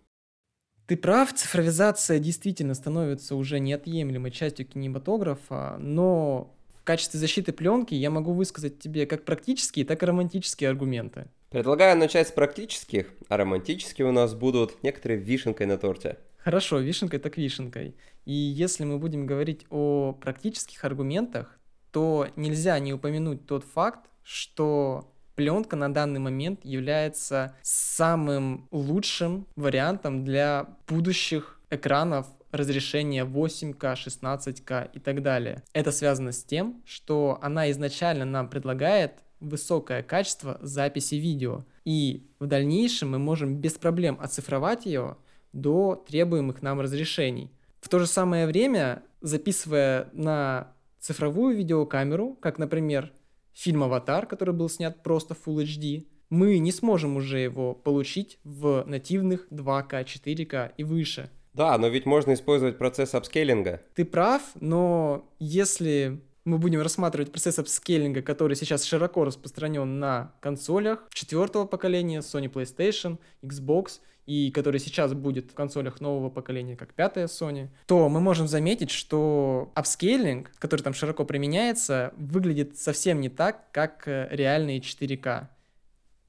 Ты 0.91 0.97
прав, 0.97 1.33
цифровизация 1.33 2.19
действительно 2.19 2.75
становится 2.75 3.37
уже 3.37 3.61
неотъемлемой 3.61 4.33
частью 4.33 4.67
кинематографа, 4.67 5.77
но 5.79 6.53
в 6.75 6.83
качестве 6.83 7.21
защиты 7.21 7.53
пленки 7.53 7.95
я 7.95 8.11
могу 8.11 8.33
высказать 8.33 8.81
тебе 8.81 9.07
как 9.07 9.25
практические, 9.25 9.85
так 9.85 10.03
и 10.03 10.07
романтические 10.07 10.69
аргументы. 10.69 11.29
Предлагаю 11.51 11.97
начать 11.97 12.27
с 12.27 12.33
практических, 12.33 13.07
а 13.29 13.37
романтические 13.37 14.09
у 14.09 14.11
нас 14.11 14.35
будут 14.35 14.83
некоторые 14.83 15.21
вишенкой 15.21 15.67
на 15.67 15.79
торте. 15.79 16.19
Хорошо, 16.39 16.81
вишенкой 16.81 17.21
так 17.21 17.37
вишенкой. 17.37 17.95
И 18.25 18.33
если 18.33 18.83
мы 18.83 18.99
будем 18.99 19.27
говорить 19.27 19.67
о 19.71 20.19
практических 20.21 20.85
аргументах, 20.85 21.57
то 21.93 22.27
нельзя 22.35 22.77
не 22.81 22.93
упомянуть 22.93 23.47
тот 23.47 23.63
факт, 23.63 24.11
что 24.25 25.09
пленка 25.41 25.75
на 25.75 25.91
данный 25.91 26.21
момент 26.21 26.61
является 26.65 27.57
самым 27.63 28.69
лучшим 28.71 29.47
вариантом 29.57 30.23
для 30.23 30.77
будущих 30.87 31.59
экранов 31.71 32.27
разрешения 32.51 33.25
8К, 33.25 33.95
16К 33.95 34.91
и 34.93 34.99
так 34.99 35.23
далее. 35.23 35.63
Это 35.73 35.93
связано 35.93 36.33
с 36.33 36.45
тем, 36.45 36.83
что 36.85 37.39
она 37.41 37.71
изначально 37.71 38.27
нам 38.27 38.51
предлагает 38.51 39.13
высокое 39.41 40.03
качество 40.03 40.59
записи 40.61 41.15
видео. 41.15 41.65
И 41.87 42.29
в 42.39 42.47
дальнейшем 42.47 43.13
мы 43.13 43.19
можем 43.19 43.57
без 43.57 43.79
проблем 43.79 44.19
оцифровать 44.21 44.85
ее 44.85 45.17
до 45.55 46.05
требуемых 46.07 46.61
нам 46.61 46.83
разрешений. 46.83 47.51
В 47.81 47.89
то 47.89 47.99
же 47.99 48.07
самое 48.07 48.47
время, 48.47 49.03
записывая 49.23 50.11
на 50.13 50.75
цифровую 50.99 51.57
видеокамеру, 51.57 52.37
как, 52.43 52.59
например, 52.59 53.11
фильм 53.61 53.83
«Аватар», 53.83 54.26
который 54.26 54.55
был 54.55 54.71
снят 54.71 55.02
просто 55.02 55.35
Full 55.35 55.64
HD, 55.64 56.07
мы 56.31 56.59
не 56.59 56.73
сможем 56.73 57.17
уже 57.17 57.40
его 57.40 57.75
получить 57.75 58.38
в 58.43 58.85
нативных 58.87 59.49
2К, 59.50 60.05
4К 60.05 60.73
и 60.76 60.85
выше. 60.85 61.29
Да, 61.52 61.76
но 61.76 61.88
ведь 61.88 62.07
можно 62.07 62.33
использовать 62.33 62.79
процесс 62.79 63.14
апскейлинга. 63.14 63.83
Ты 63.95 64.05
прав, 64.05 64.43
но 64.55 65.29
если 65.38 66.23
мы 66.45 66.59
будем 66.59 66.81
рассматривать 66.81 67.33
процесс 67.33 67.59
апскейлинга, 67.59 68.23
который 68.23 68.57
сейчас 68.57 68.85
широко 68.85 69.25
распространен 69.25 69.99
на 69.99 70.33
консолях 70.40 71.07
четвертого 71.12 71.67
поколения, 71.67 72.21
Sony 72.21 72.50
PlayStation, 72.50 73.19
Xbox, 73.43 74.00
и 74.31 74.53
который 74.53 74.79
сейчас 74.79 75.13
будет 75.13 75.51
в 75.51 75.55
консолях 75.55 76.01
нового 76.01 76.31
поколения, 76.31 76.77
как 76.77 76.95
пятая 76.95 77.27
Sony, 77.27 77.67
то 77.87 78.09
мы 78.09 78.21
можем 78.21 78.47
заметить, 78.47 78.93
что 78.93 79.73
апскейлинг, 79.75 80.53
который 80.61 80.83
там 80.83 80.95
широко 80.95 81.25
применяется, 81.25 82.15
выглядит 82.17 82.79
совсем 82.79 83.21
не 83.21 83.29
так, 83.29 83.73
как 83.73 84.07
э, 84.07 84.29
реальные 84.31 84.79
4К. 84.79 85.49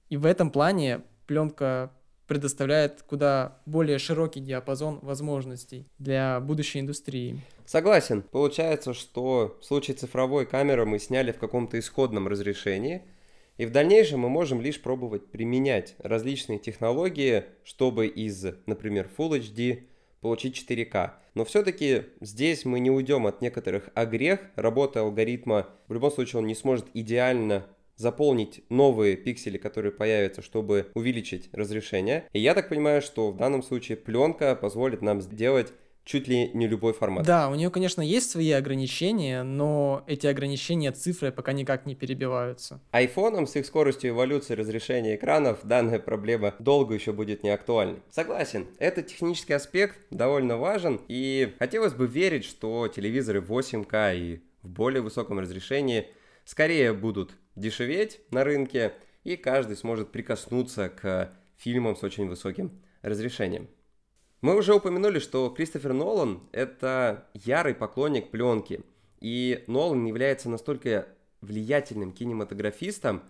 И 0.10 0.18
в 0.18 0.26
этом 0.26 0.50
плане 0.50 1.02
пленка 1.28 1.92
предоставляет 2.26 3.04
куда 3.04 3.60
более 3.68 4.00
широкий 4.00 4.40
диапазон 4.40 4.98
возможностей 5.04 5.86
для 6.00 6.40
будущей 6.40 6.80
индустрии. 6.80 7.40
Согласен. 7.68 8.24
Получается, 8.24 8.96
что 8.96 9.60
в 9.62 9.66
случае 9.66 9.96
цифровой 9.96 10.48
камеры 10.48 10.88
мы 10.88 10.98
сняли 10.98 11.32
в 11.32 11.38
каком-то 11.38 11.78
исходном 11.78 12.28
разрешении– 12.28 13.04
и 13.62 13.66
в 13.68 13.70
дальнейшем 13.70 14.22
мы 14.22 14.30
можем 14.30 14.60
лишь 14.60 14.82
пробовать 14.82 15.28
применять 15.28 15.94
различные 16.00 16.58
технологии, 16.58 17.44
чтобы 17.64 18.08
из, 18.08 18.44
например, 18.66 19.08
Full 19.16 19.40
HD 19.40 19.84
получить 20.20 20.68
4К. 20.68 21.12
Но 21.36 21.46
все-таки 21.46 22.06
здесь 22.22 22.66
мы 22.66 22.80
не 22.80 22.90
уйдем 22.90 23.28
от 23.28 23.40
некоторых 23.44 23.92
огрех 23.94 24.40
работы 24.56 24.98
алгоритма. 24.98 25.70
В 25.88 25.94
любом 25.94 26.10
случае 26.10 26.40
он 26.40 26.48
не 26.48 26.56
сможет 26.56 26.88
идеально 26.96 27.68
заполнить 27.98 28.64
новые 28.70 29.16
пиксели, 29.16 29.60
которые 29.60 29.92
появятся, 29.92 30.42
чтобы 30.42 30.88
увеличить 30.96 31.50
разрешение. 31.52 32.28
И 32.34 32.40
я 32.40 32.56
так 32.56 32.68
понимаю, 32.68 33.04
что 33.04 33.30
в 33.30 33.38
данном 33.38 33.62
случае 33.62 33.96
пленка 33.96 34.56
позволит 34.56 35.04
нам 35.04 35.22
сделать 35.22 35.72
чуть 36.04 36.28
ли 36.28 36.52
не 36.54 36.68
любой 36.68 36.94
формат. 36.94 37.26
Да, 37.26 37.50
у 37.50 37.56
нее, 37.56 37.70
конечно, 37.70 38.02
есть 38.02 38.32
свои 38.32 38.52
ограничения, 38.52 39.44
но 39.44 40.04
эти 40.08 40.28
ограничения 40.28 40.92
цифры 40.92 41.32
пока 41.32 41.54
никак 41.54 41.86
не 41.86 41.96
перебиваются. 41.96 42.80
Айфоном 42.92 43.48
с 43.48 43.56
их 43.56 43.66
скоростью 43.66 44.12
эволюции 44.12 44.54
разрешения 44.54 45.16
экранов 45.16 45.60
данная 45.64 46.00
проблема 46.00 46.56
долго 46.60 46.94
еще 46.94 47.12
будет 47.14 47.44
не 47.44 47.50
актуальна. 47.50 48.00
Согласен, 48.10 48.68
этот 48.80 49.08
технический 49.08 49.54
аспект 49.54 50.00
довольно 50.10 50.58
важен, 50.58 51.00
и 51.08 51.54
хотелось 51.60 51.94
бы 51.94 52.08
верить, 52.08 52.46
что 52.46 52.88
телевизоры 52.88 53.40
8К 53.40 54.16
и 54.16 54.42
в 54.64 54.70
более 54.70 55.02
высоком 55.02 55.40
разрешении 55.40 56.08
скорее 56.46 56.94
будут 56.94 57.36
дешеветь 57.56 58.22
на 58.32 58.44
рынке, 58.44 58.94
и 59.24 59.36
каждый 59.36 59.78
сможет 59.78 60.12
прикоснуться 60.12 60.90
к 60.90 61.32
фильмам 61.58 61.96
с 61.96 62.04
очень 62.04 62.28
высоким 62.28 62.72
разрешением. 63.02 63.68
Мы 64.42 64.58
уже 64.58 64.74
упомянули, 64.74 65.20
что 65.20 65.52
Кристофер 65.52 65.94
Нолан– 65.94 66.42
это 66.52 67.28
ярый 67.36 67.76
поклонник 67.76 68.32
пленки, 68.32 68.82
и 69.20 69.64
Нолан 69.68 70.04
является 70.06 70.50
настолько 70.50 71.08
влиятельным 71.42 72.12
кинематографистом, 72.12 73.22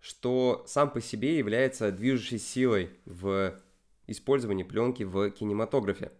что 0.00 0.62
сам 0.68 0.90
по 0.90 1.00
себе 1.00 1.36
является 1.36 1.90
движущей 1.90 2.38
силой 2.38 2.90
в 3.06 3.60
использовании 4.06 4.62
пленки 4.62 5.02
в 5.02 5.30
кинематографе. 5.30 6.12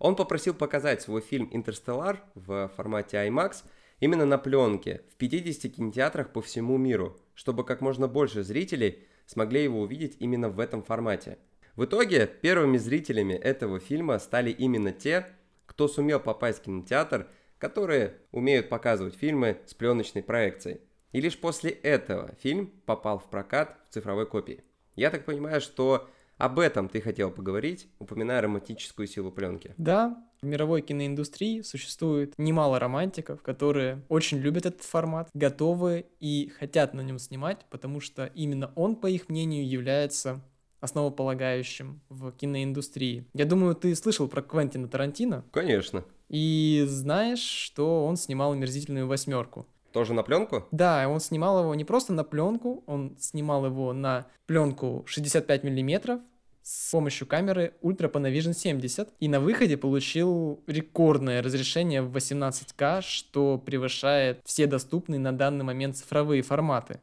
Он 0.00 0.16
попросил 0.16 0.54
показать 0.54 1.00
свой 1.00 1.20
фильм 1.20 1.48
«Интерстеллар» 1.52 2.20
в 2.34 2.72
формате 2.76 3.18
IMAX 3.18 3.62
именно 4.00 4.26
на 4.26 4.38
пленке 4.38 5.02
в 5.12 5.14
50 5.14 5.72
кинотеатрах 5.72 6.32
по 6.32 6.42
всему 6.42 6.78
миру, 6.78 7.16
чтобы 7.34 7.64
как 7.64 7.80
можно 7.80 8.08
больше 8.08 8.42
зрителей 8.42 9.04
смогли 9.26 9.62
его 9.62 9.82
увидеть 9.82 10.16
именно 10.18 10.48
в 10.48 10.58
этом 10.58 10.82
формате– 10.82 11.38
в 11.76 11.86
итоге 11.86 12.26
первыми 12.26 12.76
зрителями 12.76 13.34
этого 13.34 13.80
фильма 13.80 14.18
стали 14.20 14.50
именно 14.50 14.92
те, 14.92 15.26
кто 15.66 15.88
сумел 15.88 16.20
попасть 16.20 16.60
в 16.60 16.62
кинотеатр, 16.62 17.26
которые 17.58 18.18
умеют 18.30 18.68
показывать 18.68 19.16
фильмы 19.16 19.58
с 19.66 19.74
пленочной 19.74 20.22
проекцией. 20.22 20.80
И 21.10 21.20
лишь 21.20 21.38
после 21.38 21.70
этого 21.70 22.34
фильм 22.40 22.72
попал 22.86 23.18
в 23.18 23.28
прокат 23.28 23.76
в 23.88 23.92
цифровой 23.92 24.26
копии. 24.26 24.62
Я 24.94 25.10
так 25.10 25.24
понимаю, 25.24 25.60
что 25.60 26.08
об 26.38 26.58
этом 26.58 26.88
ты 26.88 27.00
хотел 27.00 27.30
поговорить, 27.30 27.88
упоминая 27.98 28.40
романтическую 28.40 29.06
силу 29.06 29.32
пленки. 29.32 29.74
Да, 29.76 30.16
в 30.42 30.46
мировой 30.46 30.82
киноиндустрии 30.82 31.62
существует 31.62 32.34
немало 32.38 32.78
романтиков, 32.78 33.42
которые 33.42 34.02
очень 34.08 34.38
любят 34.38 34.66
этот 34.66 34.82
формат, 34.82 35.28
готовы 35.34 36.06
и 36.20 36.52
хотят 36.58 36.94
на 36.94 37.00
нем 37.00 37.18
снимать, 37.18 37.64
потому 37.70 38.00
что 38.00 38.26
именно 38.34 38.72
он, 38.74 38.96
по 38.96 39.06
их 39.08 39.28
мнению, 39.28 39.68
является 39.68 40.40
основополагающим 40.84 42.00
в 42.08 42.30
киноиндустрии. 42.32 43.26
Я 43.32 43.46
думаю, 43.46 43.74
ты 43.74 43.94
слышал 43.96 44.28
про 44.28 44.42
Квентина 44.42 44.86
Тарантино? 44.86 45.44
Конечно. 45.50 46.04
И 46.28 46.84
знаешь, 46.86 47.40
что 47.40 48.04
он 48.04 48.16
снимал 48.16 48.52
«Омерзительную 48.52 49.06
восьмерку». 49.06 49.66
Тоже 49.92 50.12
на 50.12 50.22
пленку? 50.22 50.66
Да, 50.72 51.08
он 51.08 51.20
снимал 51.20 51.60
его 51.60 51.74
не 51.74 51.84
просто 51.84 52.12
на 52.12 52.24
пленку, 52.24 52.82
он 52.86 53.16
снимал 53.18 53.64
его 53.64 53.92
на 53.92 54.26
пленку 54.46 55.04
65 55.06 55.64
миллиметров 55.64 56.20
с 56.62 56.90
помощью 56.90 57.26
камеры 57.26 57.74
Ultra 57.82 58.10
Panavision 58.10 58.54
70 58.54 59.10
и 59.20 59.28
на 59.28 59.38
выходе 59.38 59.76
получил 59.76 60.62
рекордное 60.66 61.42
разрешение 61.42 62.02
в 62.02 62.16
18К, 62.16 63.02
что 63.02 63.58
превышает 63.58 64.40
все 64.44 64.66
доступные 64.66 65.20
на 65.20 65.32
данный 65.32 65.64
момент 65.64 65.96
цифровые 65.96 66.42
форматы. 66.42 67.00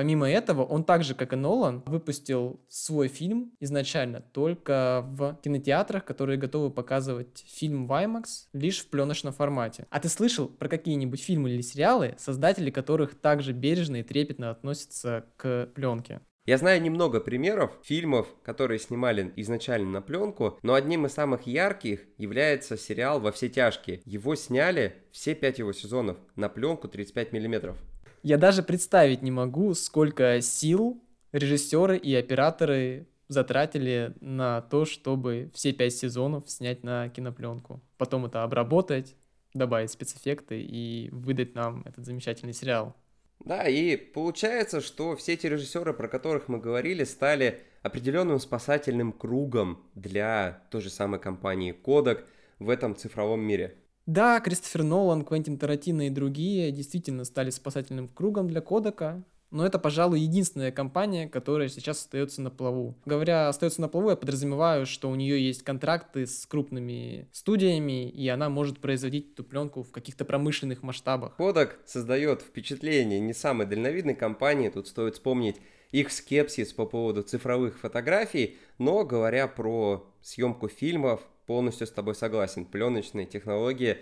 Помимо 0.00 0.30
этого, 0.30 0.64
он 0.64 0.84
так 0.84 1.04
же, 1.04 1.14
как 1.14 1.34
и 1.34 1.36
Нолан, 1.36 1.82
выпустил 1.84 2.58
свой 2.70 3.08
фильм 3.08 3.52
изначально 3.60 4.22
только 4.22 5.04
в 5.06 5.38
кинотеатрах, 5.42 6.06
которые 6.06 6.38
готовы 6.38 6.70
показывать 6.70 7.44
фильм 7.46 7.86
в 7.86 7.92
IMAX 7.92 8.24
лишь 8.54 8.78
в 8.80 8.88
пленочном 8.88 9.34
формате. 9.34 9.86
А 9.90 10.00
ты 10.00 10.08
слышал 10.08 10.48
про 10.48 10.70
какие-нибудь 10.70 11.20
фильмы 11.20 11.50
или 11.50 11.60
сериалы, 11.60 12.14
создатели 12.16 12.70
которых 12.70 13.14
также 13.14 13.52
бережно 13.52 13.96
и 13.96 14.02
трепетно 14.02 14.48
относятся 14.48 15.26
к 15.36 15.68
пленке? 15.74 16.22
Я 16.46 16.56
знаю 16.56 16.80
немного 16.80 17.20
примеров 17.20 17.70
фильмов, 17.82 18.26
которые 18.42 18.78
снимали 18.78 19.30
изначально 19.36 19.90
на 19.90 20.00
пленку, 20.00 20.58
но 20.62 20.72
одним 20.72 21.04
из 21.04 21.12
самых 21.12 21.46
ярких 21.46 22.00
является 22.16 22.78
сериал 22.78 23.20
«Во 23.20 23.32
все 23.32 23.50
тяжкие». 23.50 24.00
Его 24.06 24.34
сняли 24.34 24.94
все 25.12 25.34
пять 25.34 25.58
его 25.58 25.74
сезонов 25.74 26.16
на 26.36 26.48
пленку 26.48 26.88
35 26.88 27.32
миллиметров. 27.32 27.76
Я 28.22 28.36
даже 28.36 28.62
представить 28.62 29.22
не 29.22 29.30
могу, 29.30 29.74
сколько 29.74 30.40
сил 30.40 31.02
режиссеры 31.32 31.96
и 31.96 32.14
операторы 32.14 33.08
затратили 33.28 34.14
на 34.20 34.60
то, 34.62 34.84
чтобы 34.84 35.50
все 35.54 35.72
пять 35.72 35.94
сезонов 35.94 36.50
снять 36.50 36.82
на 36.82 37.08
кинопленку. 37.08 37.80
Потом 37.96 38.26
это 38.26 38.42
обработать, 38.42 39.14
добавить 39.54 39.90
спецэффекты 39.90 40.60
и 40.60 41.08
выдать 41.12 41.54
нам 41.54 41.82
этот 41.86 42.04
замечательный 42.04 42.52
сериал. 42.52 42.96
Да, 43.38 43.66
и 43.66 43.96
получается, 43.96 44.80
что 44.80 45.16
все 45.16 45.34
эти 45.34 45.46
режиссеры, 45.46 45.94
про 45.94 46.08
которых 46.08 46.48
мы 46.48 46.58
говорили, 46.58 47.04
стали 47.04 47.60
определенным 47.82 48.38
спасательным 48.38 49.12
кругом 49.12 49.82
для 49.94 50.62
той 50.70 50.82
же 50.82 50.90
самой 50.90 51.20
компании 51.20 51.74
Kodak 51.74 52.24
в 52.58 52.68
этом 52.68 52.94
цифровом 52.94 53.40
мире. 53.40 53.76
Да, 54.10 54.40
Кристофер 54.40 54.82
Нолан, 54.82 55.24
Квентин 55.24 55.56
Тарантино 55.56 56.08
и 56.08 56.10
другие 56.10 56.72
действительно 56.72 57.24
стали 57.24 57.50
спасательным 57.50 58.08
кругом 58.08 58.48
для 58.48 58.60
Кодека, 58.60 59.22
но 59.52 59.64
это, 59.64 59.78
пожалуй, 59.78 60.18
единственная 60.18 60.72
компания, 60.72 61.28
которая 61.28 61.68
сейчас 61.68 62.00
остается 62.00 62.42
на 62.42 62.50
плаву. 62.50 62.98
Говоря 63.04 63.48
остается 63.48 63.80
на 63.80 63.86
плаву, 63.86 64.10
я 64.10 64.16
подразумеваю, 64.16 64.84
что 64.84 65.08
у 65.08 65.14
нее 65.14 65.40
есть 65.40 65.62
контракты 65.62 66.26
с 66.26 66.44
крупными 66.44 67.28
студиями, 67.30 68.10
и 68.10 68.26
она 68.26 68.48
может 68.48 68.80
производить 68.80 69.34
эту 69.34 69.44
пленку 69.44 69.84
в 69.84 69.92
каких-то 69.92 70.24
промышленных 70.24 70.82
масштабах. 70.82 71.36
Кодек 71.36 71.78
создает 71.86 72.42
впечатление 72.42 73.20
не 73.20 73.32
самой 73.32 73.68
дальновидной 73.68 74.16
компании, 74.16 74.70
тут 74.70 74.88
стоит 74.88 75.14
вспомнить 75.14 75.58
их 75.92 76.10
скепсис 76.10 76.72
по 76.72 76.84
поводу 76.84 77.22
цифровых 77.22 77.78
фотографий, 77.78 78.58
но 78.78 79.04
говоря 79.04 79.46
про 79.46 80.12
съемку 80.20 80.66
фильмов, 80.66 81.20
полностью 81.50 81.88
с 81.88 81.90
тобой 81.90 82.14
согласен. 82.14 82.64
Пленочные 82.64 83.26
технологии 83.26 83.96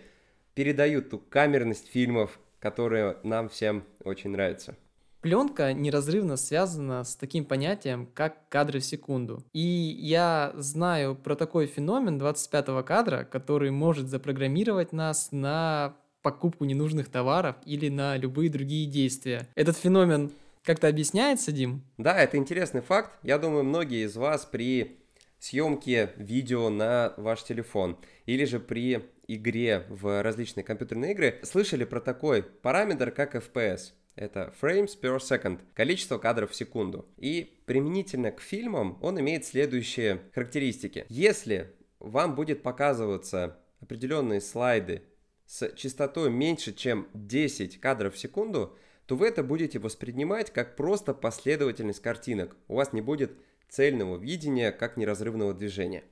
передают 0.53 1.09
ту 1.09 1.19
камерность 1.19 1.89
фильмов, 1.89 2.39
которая 2.61 3.17
нам 3.23 3.49
всем 3.49 3.85
очень 4.05 4.29
нравится. 4.29 4.77
Пленка 5.23 5.73
неразрывно 5.73 6.37
связана 6.37 7.05
с 7.05 7.17
таким 7.17 7.47
понятием, 7.47 8.07
как 8.13 8.47
кадры 8.51 8.81
в 8.81 8.85
секунду. 8.85 9.43
И 9.55 9.61
я 9.61 10.53
знаю 10.57 11.15
про 11.15 11.37
такой 11.37 11.65
феномен 11.69 12.21
25-го 12.21 12.83
кадра, 12.83 13.25
который 13.25 13.71
может 13.71 14.09
запрограммировать 14.09 14.93
нас 14.93 15.31
на 15.33 15.97
покупку 16.21 16.67
ненужных 16.67 17.09
товаров 17.09 17.57
или 17.65 17.89
на 17.89 18.19
любые 18.19 18.51
другие 18.51 18.87
действия. 18.87 19.49
Этот 19.55 19.79
феномен 19.79 20.33
как-то 20.65 20.87
объясняется, 20.87 21.51
Дим? 21.51 21.81
Да, 21.97 22.15
это 22.21 22.37
интересный 22.37 22.83
факт. 22.83 23.19
Я 23.23 23.39
думаю, 23.39 23.65
многие 23.65 24.05
из 24.05 24.17
вас 24.17 24.45
при 24.45 24.99
съемки 25.39 26.11
видео 26.17 26.69
на 26.69 27.15
ваш 27.17 27.45
телефон 27.45 27.99
или 28.27 28.45
же 28.45 28.61
при 28.61 29.05
игре 29.27 29.85
в 29.89 30.23
различные 30.23 30.65
компьютерные 30.65 31.13
игры 31.13 31.39
слышали 31.43 31.85
про 31.85 32.01
такой 32.01 32.43
параметр, 32.43 33.11
как 33.11 33.35
FPS. 33.35 33.93
Это 34.17 34.53
frames 34.61 34.99
per 35.01 35.19
second, 35.19 35.61
количество 35.75 36.19
кадров 36.19 36.51
в 36.51 36.57
секунду. 36.57 37.07
И 37.19 37.61
применительно 37.67 38.33
к 38.33 38.41
фильмам 38.41 38.99
он 39.01 39.21
имеет 39.21 39.45
следующие 39.45 40.23
характеристики. 40.35 41.07
Если 41.09 41.73
вам 42.01 42.35
будет 42.35 42.63
показываться 42.63 43.59
определенные 43.81 44.41
слайды 44.41 45.03
с 45.47 45.73
частотой 45.77 46.31
меньше, 46.31 46.73
чем 46.73 47.07
10 47.15 47.81
кадров 47.81 48.15
в 48.15 48.19
секунду, 48.19 48.77
то 49.07 49.15
вы 49.17 49.29
это 49.29 49.43
будете 49.43 49.79
воспринимать 49.79 50.53
как 50.53 50.77
просто 50.77 51.15
последовательность 51.15 52.03
картинок. 52.03 52.57
У 52.67 52.75
вас 52.75 52.93
не 52.93 53.01
будет 53.01 53.33
цельного 53.69 54.17
видения 54.17 54.73
как 54.73 54.97
неразрывного 54.97 55.55
движения. 55.55 56.05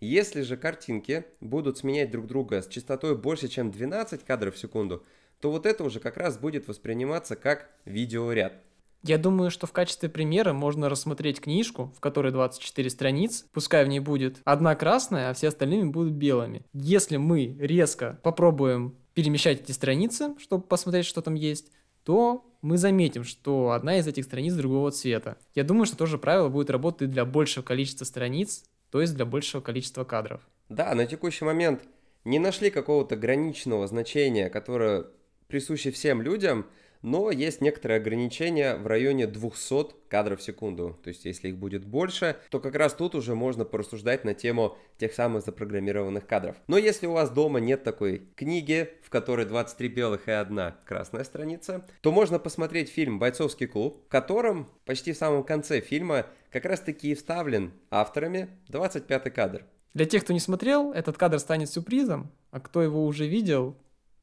Если 0.00 0.42
же 0.42 0.56
картинки 0.56 1.24
будут 1.40 1.78
сменять 1.78 2.10
друг 2.10 2.26
друга 2.26 2.62
с 2.62 2.66
частотой 2.66 3.16
больше, 3.16 3.48
чем 3.48 3.70
12 3.70 4.24
кадров 4.24 4.54
в 4.54 4.58
секунду, 4.58 5.04
то 5.40 5.50
вот 5.50 5.66
это 5.66 5.84
уже 5.84 6.00
как 6.00 6.16
раз 6.16 6.38
будет 6.38 6.68
восприниматься 6.68 7.36
как 7.36 7.70
видеоряд. 7.84 8.54
Я 9.02 9.18
думаю, 9.18 9.50
что 9.50 9.66
в 9.66 9.72
качестве 9.72 10.08
примера 10.08 10.54
можно 10.54 10.88
рассмотреть 10.88 11.38
книжку, 11.38 11.92
в 11.94 12.00
которой 12.00 12.32
24 12.32 12.88
страниц, 12.88 13.44
пускай 13.52 13.84
в 13.84 13.88
ней 13.88 14.00
будет 14.00 14.38
одна 14.44 14.74
красная, 14.74 15.28
а 15.28 15.34
все 15.34 15.48
остальные 15.48 15.84
будут 15.84 16.14
белыми. 16.14 16.64
Если 16.72 17.18
мы 17.18 17.54
резко 17.60 18.18
попробуем 18.22 18.96
перемещать 19.12 19.60
эти 19.60 19.72
страницы, 19.72 20.34
чтобы 20.38 20.64
посмотреть, 20.64 21.04
что 21.04 21.20
там 21.20 21.34
есть, 21.34 21.70
то 22.04 22.46
мы 22.64 22.78
заметим, 22.78 23.24
что 23.24 23.72
одна 23.72 23.98
из 23.98 24.06
этих 24.06 24.24
страниц 24.24 24.54
другого 24.54 24.90
цвета. 24.90 25.36
Я 25.54 25.64
думаю, 25.64 25.84
что 25.84 25.98
тоже 25.98 26.16
правило 26.16 26.48
будет 26.48 26.70
работать 26.70 27.10
для 27.10 27.26
большего 27.26 27.62
количества 27.62 28.06
страниц, 28.06 28.64
то 28.90 29.02
есть 29.02 29.14
для 29.14 29.26
большего 29.26 29.60
количества 29.60 30.04
кадров. 30.04 30.40
Да, 30.70 30.94
на 30.94 31.04
текущий 31.04 31.44
момент 31.44 31.82
не 32.24 32.38
нашли 32.38 32.70
какого-то 32.70 33.16
граничного 33.16 33.86
значения, 33.86 34.48
которое 34.48 35.04
присуще 35.46 35.90
всем 35.90 36.22
людям, 36.22 36.64
но 37.04 37.30
есть 37.30 37.60
некоторые 37.60 37.98
ограничения 37.98 38.76
в 38.76 38.86
районе 38.86 39.26
200 39.26 40.08
кадров 40.08 40.40
в 40.40 40.42
секунду. 40.42 40.98
То 41.04 41.08
есть, 41.08 41.26
если 41.26 41.48
их 41.48 41.58
будет 41.58 41.84
больше, 41.84 42.38
то 42.48 42.60
как 42.60 42.74
раз 42.74 42.94
тут 42.94 43.14
уже 43.14 43.34
можно 43.34 43.66
порассуждать 43.66 44.24
на 44.24 44.32
тему 44.32 44.78
тех 44.96 45.12
самых 45.12 45.44
запрограммированных 45.44 46.26
кадров. 46.26 46.56
Но 46.66 46.78
если 46.78 47.06
у 47.06 47.12
вас 47.12 47.28
дома 47.28 47.60
нет 47.60 47.84
такой 47.84 48.22
книги, 48.36 48.88
в 49.02 49.10
которой 49.10 49.44
23 49.44 49.88
белых 49.88 50.28
и 50.28 50.30
одна 50.30 50.76
красная 50.86 51.24
страница, 51.24 51.86
то 52.00 52.10
можно 52.10 52.38
посмотреть 52.38 52.88
фильм 52.88 53.18
«Бойцовский 53.18 53.66
клуб», 53.66 54.02
в 54.06 54.08
котором 54.08 54.70
почти 54.86 55.12
в 55.12 55.18
самом 55.18 55.44
конце 55.44 55.82
фильма 55.82 56.24
как 56.50 56.64
раз 56.64 56.80
таки 56.80 57.10
и 57.10 57.14
вставлен 57.14 57.72
авторами 57.90 58.48
25 58.68 59.34
кадр. 59.34 59.66
Для 59.92 60.06
тех, 60.06 60.24
кто 60.24 60.32
не 60.32 60.40
смотрел, 60.40 60.90
этот 60.92 61.18
кадр 61.18 61.38
станет 61.38 61.68
сюрпризом, 61.68 62.32
а 62.50 62.60
кто 62.60 62.80
его 62.80 63.04
уже 63.04 63.26
видел, 63.26 63.76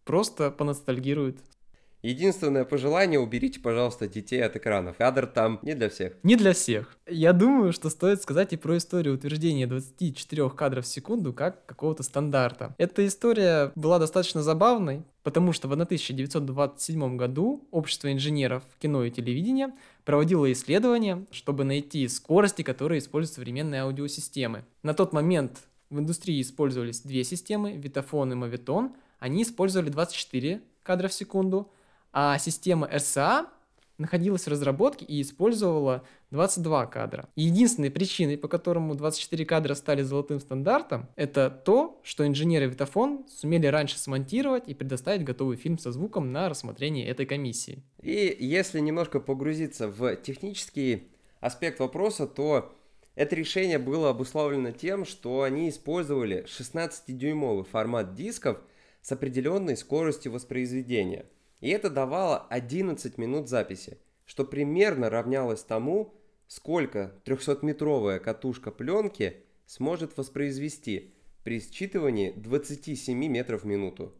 просто 0.03 0.49
поностальгирует. 0.49 1.37
Единственное 2.01 2.65
пожелание, 2.65 3.19
уберите, 3.19 3.59
пожалуйста, 3.59 4.07
детей 4.07 4.43
от 4.43 4.55
экранов. 4.55 4.97
Кадр 4.97 5.27
там 5.27 5.59
не 5.61 5.75
для 5.75 5.89
всех. 5.89 6.13
Не 6.23 6.35
для 6.35 6.53
всех. 6.53 6.97
Я 7.07 7.33
думаю, 7.33 7.73
что 7.73 7.89
стоит 7.89 8.21
сказать 8.21 8.53
и 8.53 8.57
про 8.57 8.77
историю 8.77 9.15
утверждения 9.15 9.67
24 9.67 10.49
кадров 10.49 10.85
в 10.85 10.87
секунду 10.87 11.31
как 11.33 11.65
какого-то 11.65 12.03
стандарта. 12.03 12.73
Эта 12.77 13.05
история 13.05 13.71
была 13.75 13.99
достаточно 13.99 14.41
забавной, 14.41 15.03
потому 15.23 15.53
что 15.53 15.67
в 15.67 15.73
1927 15.73 17.17
году 17.17 17.67
Общество 17.71 18.11
инженеров 18.11 18.63
кино 18.79 19.03
и 19.03 19.11
телевидения 19.11 19.73
проводило 20.03 20.51
исследование, 20.51 21.25
чтобы 21.31 21.63
найти 21.63 22.07
скорости, 22.07 22.63
которые 22.63 22.99
используют 22.99 23.35
современные 23.35 23.81
аудиосистемы. 23.81 24.65
На 24.83 24.93
тот 24.93 25.13
момент 25.13 25.61
в 25.89 25.99
индустрии 25.99 26.41
использовались 26.41 27.01
две 27.01 27.23
системы, 27.23 27.73
Витафон 27.73 28.31
и 28.31 28.35
Мавитон. 28.35 28.93
Они 29.19 29.43
использовали 29.43 29.89
24 29.89 30.61
кадра 30.83 31.07
в 31.07 31.13
секунду, 31.13 31.69
а 32.13 32.37
система 32.37 32.87
RCA 32.87 33.47
находилась 34.01 34.43
в 34.43 34.47
разработке 34.47 35.05
и 35.05 35.21
использовала 35.21 36.03
22 36.31 36.87
кадра. 36.87 37.29
Единственной 37.35 37.91
причиной, 37.91 38.37
по 38.37 38.47
которому 38.47 38.95
24 38.95 39.45
кадра 39.45 39.75
стали 39.75 40.01
золотым 40.01 40.39
стандартом, 40.39 41.07
это 41.15 41.49
то, 41.49 41.99
что 42.03 42.27
инженеры 42.27 42.65
Витафон 42.67 43.25
сумели 43.29 43.67
раньше 43.67 43.97
смонтировать 43.97 44.67
и 44.67 44.73
предоставить 44.73 45.23
готовый 45.23 45.55
фильм 45.55 45.77
со 45.77 45.91
звуком 45.91 46.31
на 46.31 46.49
рассмотрение 46.49 47.07
этой 47.07 47.25
комиссии. 47.25 47.83
И 48.01 48.35
если 48.39 48.79
немножко 48.79 49.19
погрузиться 49.19 49.87
в 49.87 50.15
технический 50.17 51.07
аспект 51.39 51.79
вопроса, 51.79 52.27
то 52.27 52.73
это 53.15 53.35
решение 53.35 53.77
было 53.77 54.09
обусловлено 54.09 54.71
тем, 54.71 55.05
что 55.05 55.43
они 55.43 55.69
использовали 55.69 56.45
16-дюймовый 56.45 57.65
формат 57.65 58.15
дисков 58.15 58.57
с 59.01 59.11
определенной 59.11 59.77
скоростью 59.77 60.31
воспроизведения– 60.31 61.25
и 61.61 61.69
это 61.69 61.89
давало 61.89 62.39
11 62.49 63.17
минут 63.17 63.47
записи, 63.47 63.99
что 64.25 64.43
примерно 64.43 65.09
равнялось 65.09 65.63
тому, 65.63 66.13
сколько 66.47 67.13
300-метровая 67.23 68.19
катушка 68.19 68.71
пленки 68.71 69.37
сможет 69.67 70.17
воспроизвести 70.17 71.13
при 71.43 71.59
считывании 71.59 72.33
27 72.35 73.15
метров 73.27 73.63
в 73.63 73.65
минуту. 73.65 74.13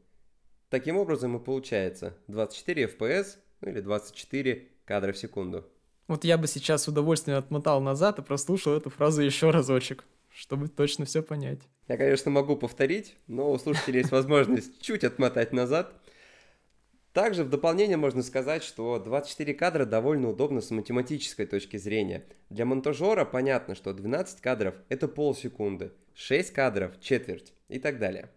Таким 0.69 0.97
образом 0.97 1.36
и 1.36 1.43
получается 1.43 2.15
24 2.27 2.86
FPS 2.86 3.38
ну 3.60 3.69
или 3.69 3.82
24 3.82 4.67
кадра 4.86 5.12
в 5.12 5.17
секунду. 5.17 5.65
Вот 6.08 6.23
я 6.23 6.38
бы 6.38 6.47
сейчас 6.47 6.84
с 6.84 6.88
удовольствием 6.88 7.38
отмотал 7.38 7.82
назад 7.82 8.19
и 8.19 8.23
прослушал 8.23 8.75
эту 8.75 8.89
фразу 8.89 9.21
еще 9.21 9.49
разочек, 9.49 10.04
чтобы 10.30 10.67
точно 10.67 11.06
все 11.06 11.21
понять. 11.21 11.60
Я, 11.88 11.97
конечно, 11.97 12.32
могу 12.32 12.56
повторить, 12.56 13.15
но 13.27 13.51
у 13.51 13.58
слушателей 13.60 13.99
есть 13.99 14.12
возможность 14.12 14.80
чуть 14.82 15.04
отмотать 15.04 15.54
назад– 15.54 15.93
также 17.13 17.43
в 17.43 17.50
дополнение 17.50 17.97
можно 17.97 18.24
сказать, 18.24 18.63
что 18.63 18.97
24 18.97 19.54
кадра 19.54 19.86
довольно 19.86 20.30
удобно 20.30 20.62
с 20.62 20.71
математической 20.71 21.45
точки 21.45 21.78
зрения. 21.78 22.26
Для 22.50 22.65
монтажера 22.65 23.26
понятно, 23.26 23.76
что 23.76 23.93
12 23.93 24.39
кадров 24.41 24.76
это 24.88 25.08
полсекунды, 25.08 25.91
6 26.15 26.54
кадров 26.54 27.00
четверть 27.02 27.54
и 27.67 27.80
так 27.80 28.00
далее. 28.00 28.30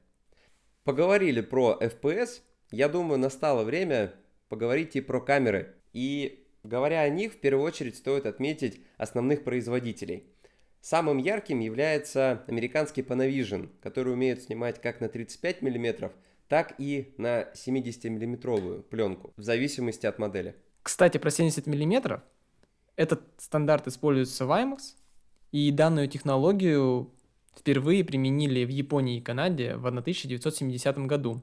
Поговорили 0.83 1.41
про 1.41 1.79
FPS, 1.81 2.41
я 2.71 2.89
думаю 2.89 3.19
настало 3.19 3.63
время 3.63 4.13
поговорить 4.49 4.97
и 4.97 5.01
про 5.01 5.21
камеры. 5.21 5.75
И 5.93 6.45
говоря 6.65 7.03
о 7.03 7.09
них, 7.09 7.35
в 7.35 7.37
первую 7.37 7.65
очередь 7.65 7.97
стоит 7.97 8.27
отметить 8.27 8.81
основных 8.97 9.45
производителей. 9.45 10.25
Самым 10.81 11.19
ярким 11.19 11.61
является 11.61 12.45
американский 12.47 13.01
Panavision, 13.03 13.71
который 13.81 14.13
умеет 14.13 14.43
снимать 14.43 14.83
как 14.83 15.01
на 15.01 15.09
35 15.09 15.63
мм, 15.63 16.13
так 16.49 16.75
и 16.79 17.15
на 17.19 17.43
70-миллиметровую 17.53 18.83
пленку, 18.83 19.33
в 19.37 19.43
зависимости 19.43 20.07
от 20.07 20.19
модели. 20.19 20.57
Кстати, 20.83 21.19
про 21.19 21.31
70 21.31 21.67
мм. 21.67 22.23
Этот 22.97 23.23
стандарт 23.39 23.89
используется 23.89 24.47
в 24.47 24.51
IMAX, 24.51 24.95
и 25.51 25.71
данную 25.71 26.09
технологию 26.09 27.11
впервые 27.57 28.05
применили 28.05 28.65
в 28.65 28.69
Японии 28.69 29.19
и 29.19 29.21
Канаде 29.21 29.77
в 29.77 29.87
1970 29.87 30.99
году. 31.07 31.41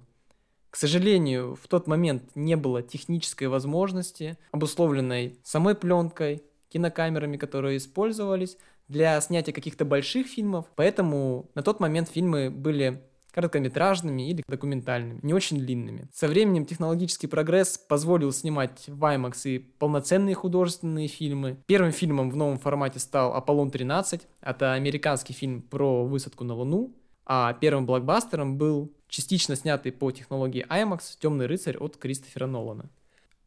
К 0.70 0.76
сожалению, 0.78 1.56
в 1.56 1.68
тот 1.68 1.88
момент 1.88 2.24
не 2.36 2.56
было 2.56 2.82
технической 2.82 3.48
возможности, 3.48 4.38
обусловленной 4.52 5.38
самой 5.44 5.76
пленкой, 5.76 6.44
кинокамерами, 6.70 7.38
которые 7.38 7.78
использовались 7.78 8.58
для 8.88 9.20
снятия 9.22 9.54
каких-то 9.54 9.86
больших 9.86 10.28
фильмов, 10.28 10.66
поэтому 10.76 11.50
на 11.56 11.64
тот 11.64 11.80
момент 11.80 12.10
фильмы 12.10 12.50
были 12.50 13.02
короткометражными 13.32 14.30
или 14.30 14.44
документальными, 14.48 15.20
не 15.24 15.34
очень 15.34 15.60
длинными. 15.60 16.08
Со 16.14 16.28
временем 16.28 16.66
технологический 16.66 17.28
прогресс 17.28 17.78
позволил 17.78 18.32
снимать 18.32 18.84
в 18.88 19.04
IMAX 19.04 19.42
и 19.46 19.60
полноценные 19.60 20.36
художественные 20.36 21.08
фильмы. 21.08 21.58
Первым 21.66 21.92
фильмом 21.92 22.30
в 22.30 22.36
новом 22.36 22.60
формате 22.60 23.00
стал 23.00 23.34
«Аполлон-13». 23.34 24.22
Это 24.42 24.74
американский 24.74 25.34
фильм 25.34 25.62
про 25.62 26.06
высадку 26.06 26.44
на 26.44 26.54
Луну. 26.54 26.96
А 27.26 27.54
первым 27.54 27.86
блокбастером 27.86 28.58
был 28.58 28.94
частично 29.08 29.56
снятый 29.56 29.92
по 29.92 30.12
технологии 30.12 30.66
IMAX 30.70 31.18
«Темный 31.20 31.46
рыцарь» 31.46 31.78
от 31.78 31.98
Кристофера 31.98 32.48
Нолана. 32.48 32.90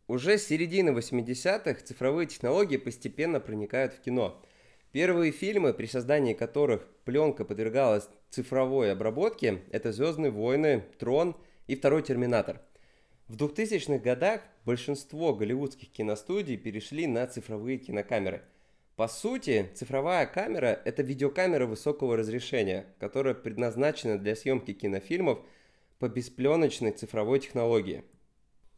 Уже 0.07 0.39
с 0.39 0.47
середины 0.47 0.91
80-х 0.91 1.81
цифровые 1.85 2.27
технологии 2.27 2.77
постепенно 2.77 3.41
проникают 3.41 3.93
в 3.95 4.01
кино– 4.01 4.41
Первые 4.95 5.33
фильмы, 5.33 5.75
при 5.75 5.87
создании 5.87 6.35
которых 6.35 6.87
пленка 7.05 7.45
подвергалась 7.45 8.09
цифровой 8.31 8.93
обработке, 8.93 9.63
это 9.73 9.91
«Звездные 9.91 10.31
войны», 10.31 10.85
«Трон» 11.01 11.35
и 11.67 11.75
второй 11.75 12.05
«Терминатор». 12.05 12.61
В 13.27 13.35
2000-х 13.35 13.99
годах 13.99 14.43
большинство 14.65 15.35
голливудских 15.35 15.91
киностудий 15.91 16.57
перешли 16.57 17.09
на 17.09 17.27
цифровые 17.27 17.79
кинокамеры. 17.79 18.43
По 18.95 19.09
сути, 19.09 19.69
цифровая 19.75 20.27
камера– 20.27 20.81
это 20.85 21.03
видеокамера 21.03 21.67
высокого 21.67 22.17
разрешения, 22.17 22.87
которая 23.01 23.35
предназначена 23.35 24.17
для 24.17 24.37
съемки 24.37 24.75
кинофильмов 24.75 25.41
по 25.99 26.09
беспленочной 26.09 26.93
цифровой 26.93 27.41
технологии. 27.41 28.05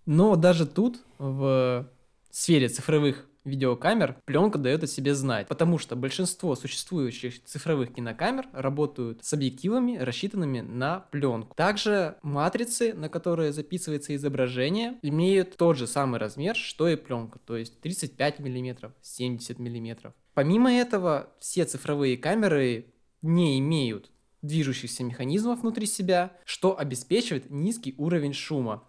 Но 0.06 0.34
даже 0.36 0.66
тут, 0.66 1.04
в 1.18 1.90
сфере 2.30 2.70
цифровых 2.70 3.28
видеокамер 3.46 4.16
пленка 4.24 4.58
дает 4.58 4.82
о 4.82 4.86
себе 4.86 5.14
знать, 5.14 5.48
потому 5.48 5.78
что 5.78 5.96
большинство 5.96 6.54
существующих 6.54 7.42
цифровых 7.44 7.94
кинокамер 7.94 8.48
работают 8.52 9.24
с 9.24 9.32
объективами, 9.32 9.96
рассчитанными 9.96 10.60
на 10.60 11.00
пленку. 11.10 11.54
Также 11.54 12.16
матрицы, 12.22 12.92
на 12.92 13.08
которые 13.08 13.52
записывается 13.52 14.14
изображение, 14.14 14.98
имеют 15.02 15.56
тот 15.56 15.76
же 15.76 15.86
самый 15.86 16.20
размер, 16.20 16.56
что 16.56 16.88
и 16.88 16.96
пленка, 16.96 17.38
то 17.38 17.56
есть 17.56 17.80
35 17.80 18.40
мм, 18.40 18.92
70 19.00 19.58
мм. 19.58 20.12
Помимо 20.34 20.72
этого, 20.72 21.30
все 21.38 21.64
цифровые 21.64 22.18
камеры 22.18 22.92
не 23.22 23.58
имеют 23.58 24.10
движущихся 24.42 25.04
механизмов 25.04 25.60
внутри 25.60 25.86
себя, 25.86 26.32
что 26.44 26.78
обеспечивает 26.78 27.50
низкий 27.50 27.94
уровень 27.98 28.32
шума. 28.32 28.84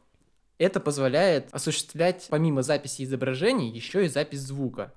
Это 0.58 0.80
позволяет 0.80 1.50
осуществлять 1.52 2.28
помимо 2.30 2.64
записи 2.64 3.04
изображений 3.04 3.70
еще 3.70 4.06
и 4.06 4.10
запись 4.10 4.42
звука. 4.42 4.94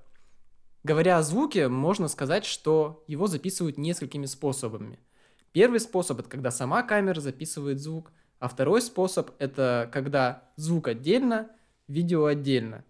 Говоря 0.83 1.17
о 1.17 1.23
звуке, 1.23 1.67
можно 1.67 2.07
сказать, 2.07 2.45
что 2.45 3.03
его 3.05 3.27
записывают 3.27 3.77
несколькими 3.77 4.25
способами. 4.25 4.99
Первый 5.51 5.79
способ 5.79 6.19
это 6.19 6.29
когда 6.29 6.49
сама 6.49 6.81
камера 6.81 7.19
записывает 7.19 7.79
звук, 7.79 8.11
а 8.39 8.47
второй 8.47 8.81
способ 8.81 9.31
это 9.37 9.89
когда 9.93 10.49
звук 10.55 10.87
отдельно, 10.87 11.51
видео 11.87 12.25
отдельно. 12.25 12.83